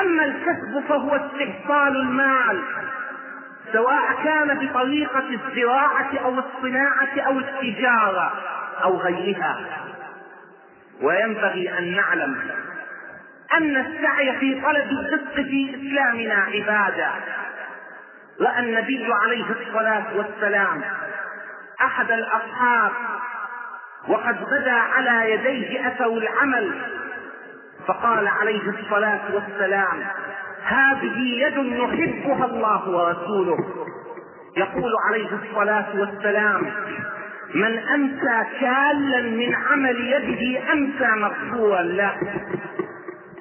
[0.00, 2.62] أما الكسب فهو استحصال المال.
[3.76, 8.32] سواء كان بطريقة الزراعة أو الصناعة أو التجارة
[8.84, 9.58] أو غيرها.
[11.02, 12.36] وينبغي أن نعلم
[13.54, 17.10] أن السعي في طلب الرزق في إسلامنا عبادة
[18.40, 20.82] رأى النبي عليه الصلاة والسلام
[21.80, 22.92] أحد الأصحاب
[24.08, 26.72] وقد بدا على يديه أثر العمل
[27.86, 30.06] فقال عليه الصلاة والسلام
[30.66, 33.58] هذه يد يحبها الله ورسوله.
[34.56, 36.72] يقول عليه الصلاة والسلام
[37.54, 42.16] من أمسى كالا من عمل يده أمسى مغفورا له.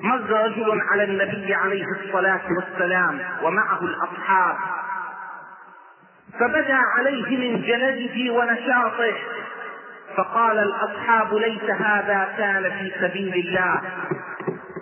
[0.01, 4.55] مر رجل على النبي عليه الصلاة والسلام ومعه الأصحاب.
[6.39, 9.13] فبدا عليه من جلده ونشاطه.
[10.17, 13.81] فقال الأصحاب ليس هذا كان في سبيل الله.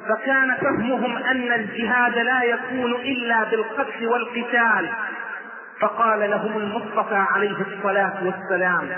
[0.10, 4.90] فكان فهمهم أن الجهاد لا يكون إلا بالقتل والقتال.
[5.82, 8.90] فقال لهم المصطفى عليه الصلاة والسلام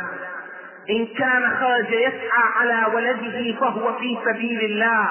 [0.90, 5.08] إن كان خرج يسعى على ولده فهو في سبيل الله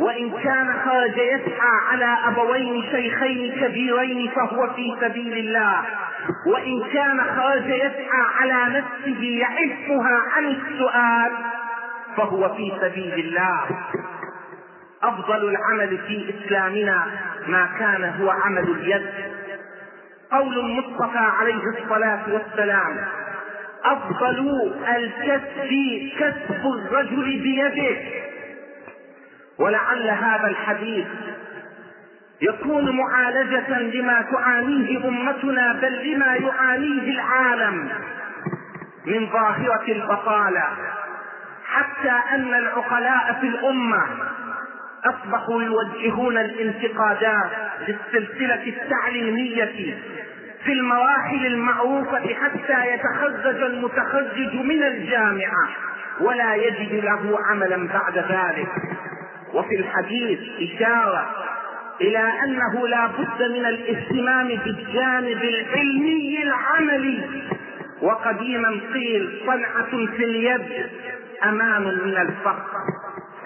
[0.00, 5.82] وإن كان خرج يسعى على أبوين شيخين كبيرين فهو في سبيل الله
[6.46, 11.32] وإن كان خرج يسعى على نفسه يعفها عن السؤال
[12.16, 13.64] فهو في سبيل الله.
[15.08, 17.06] أفضل العمل في إسلامنا
[17.46, 19.06] ما كان هو عمل اليد.
[20.32, 23.06] قول المصطفى عليه الصلاة والسلام
[23.84, 25.70] أفضل الكسب
[26.18, 27.96] كسب الرجل بيده.
[29.58, 31.06] ولعل هذا الحديث
[32.42, 37.88] يكون معالجة لما تعانيه أمتنا بل لما يعانيه العالم
[39.06, 40.64] من ظاهرة البطالة.
[41.66, 44.02] حتى أن العقلاء في الأمة
[45.04, 47.50] أصبحوا يوجهون الانتقادات
[47.88, 49.98] للسلسلة التعليمية
[50.64, 55.68] في المراحل المعروفة حتى يتخرج المتخرج من الجامعة
[56.20, 58.68] ولا يجد له عملا بعد ذلك.
[59.54, 61.30] وفي الحديث إشارة
[62.00, 67.42] إلى أنه لا بد من الاهتمام بالجانب العلمي العملي.
[68.02, 70.86] وقديما قيل صنعة في اليد
[71.44, 72.78] أمان من الفقر.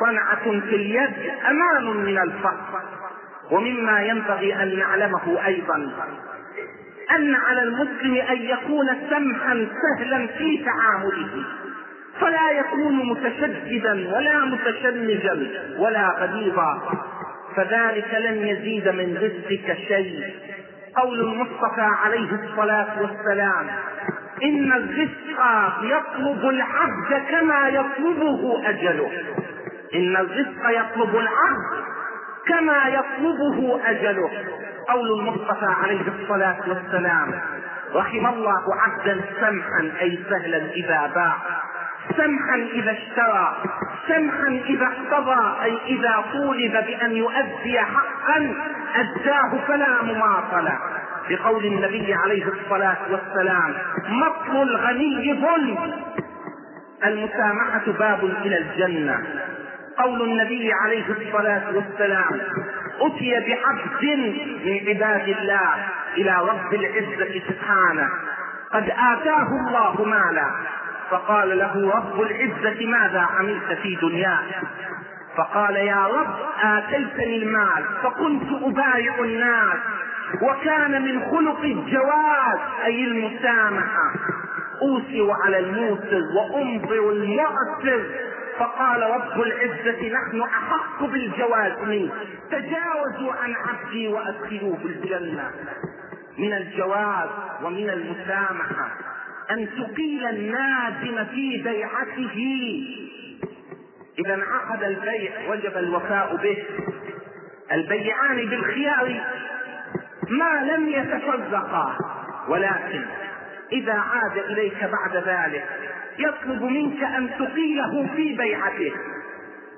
[0.00, 2.82] صنعة في اليد أمان من الفقر
[3.50, 5.76] ومما ينبغي أن نعلمه أيضا
[7.16, 11.44] أن على المسلم أن يكون سمحا سهلا في تعامله.
[12.20, 17.02] فلا يكون متشددا ولا متشنجا ولا غليظا.
[17.56, 20.34] فذلك لن يزيد من رزقك شيء.
[20.96, 23.66] قول المصطفى عليه الصلاة والسلام
[24.42, 25.40] إن الرزق
[25.82, 29.10] يطلب العبد كما يطلبه أجله.
[29.94, 31.84] إن الرزق يطلب العبد
[32.46, 34.30] كما يطلبه أجله.
[34.88, 37.40] قول المصطفى عليه الصلاة والسلام
[37.94, 41.36] رحم الله عبدا سمحا أي سهلا إذا باع.
[42.16, 43.56] سمحا إذا اشترى.
[44.08, 48.54] سمحا إذا اقتضى أي إذا طولب بأن يؤدي حقا
[48.94, 50.78] أداه فلا مماطلة.
[51.30, 53.74] بقول النبي عليه الصلاة والسلام
[54.08, 55.92] مطل الغني ظلم.
[57.04, 59.26] المسامحة باب إلى الجنة.
[59.98, 62.40] قول النبي عليه الصلاة والسلام
[63.00, 64.04] أتي بعبد
[64.64, 65.74] من عباد الله
[66.16, 68.08] إلى رب العزة سبحانه
[68.72, 70.50] قد آتاه الله مالا
[71.10, 74.62] فقال له رب العزة ماذا عملت في دنياك؟
[75.36, 79.76] فقال يا رب آتيتني المال فكنت أبايع الناس
[80.42, 84.12] وكان من خلق الجواز أي المسامحة.
[84.82, 88.02] أوسر على الموسر وأنظر المعسر
[88.58, 92.12] فقال رب العزة نحن أحق بالجواز منه
[92.50, 95.50] تجاوزوا عن عبدي وأدخلوه الجنة.
[96.38, 97.28] من الجواز
[97.62, 98.90] ومن المسامحة.
[99.50, 102.38] أن تقيل النادم في بيعته.
[104.18, 106.64] إذا انعقد البيع وجب الوفاء به.
[107.72, 109.20] البيعان بالخيار
[110.28, 111.98] ما لم يتفرقا.
[112.48, 113.04] ولكن
[113.72, 115.64] إذا عاد إليك بعد ذلك
[116.18, 118.92] يطلب منك أن تقيله في بيعته.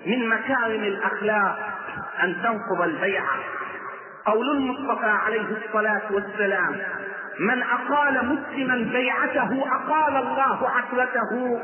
[0.07, 1.59] من مكارم الأخلاق
[2.23, 3.37] أن تنقض البيعة
[4.27, 6.81] قول المصطفى عليه الصلاة والسلام
[7.41, 11.61] من أقال مسلما بيعته أقال الله عثرته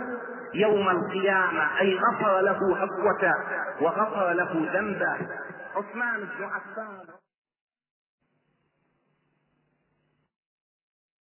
[0.54, 3.32] يوم القيامة أي غفر له هفوة
[3.80, 5.16] وغفر له ذنبه.
[5.76, 7.15] عثمان بن عفان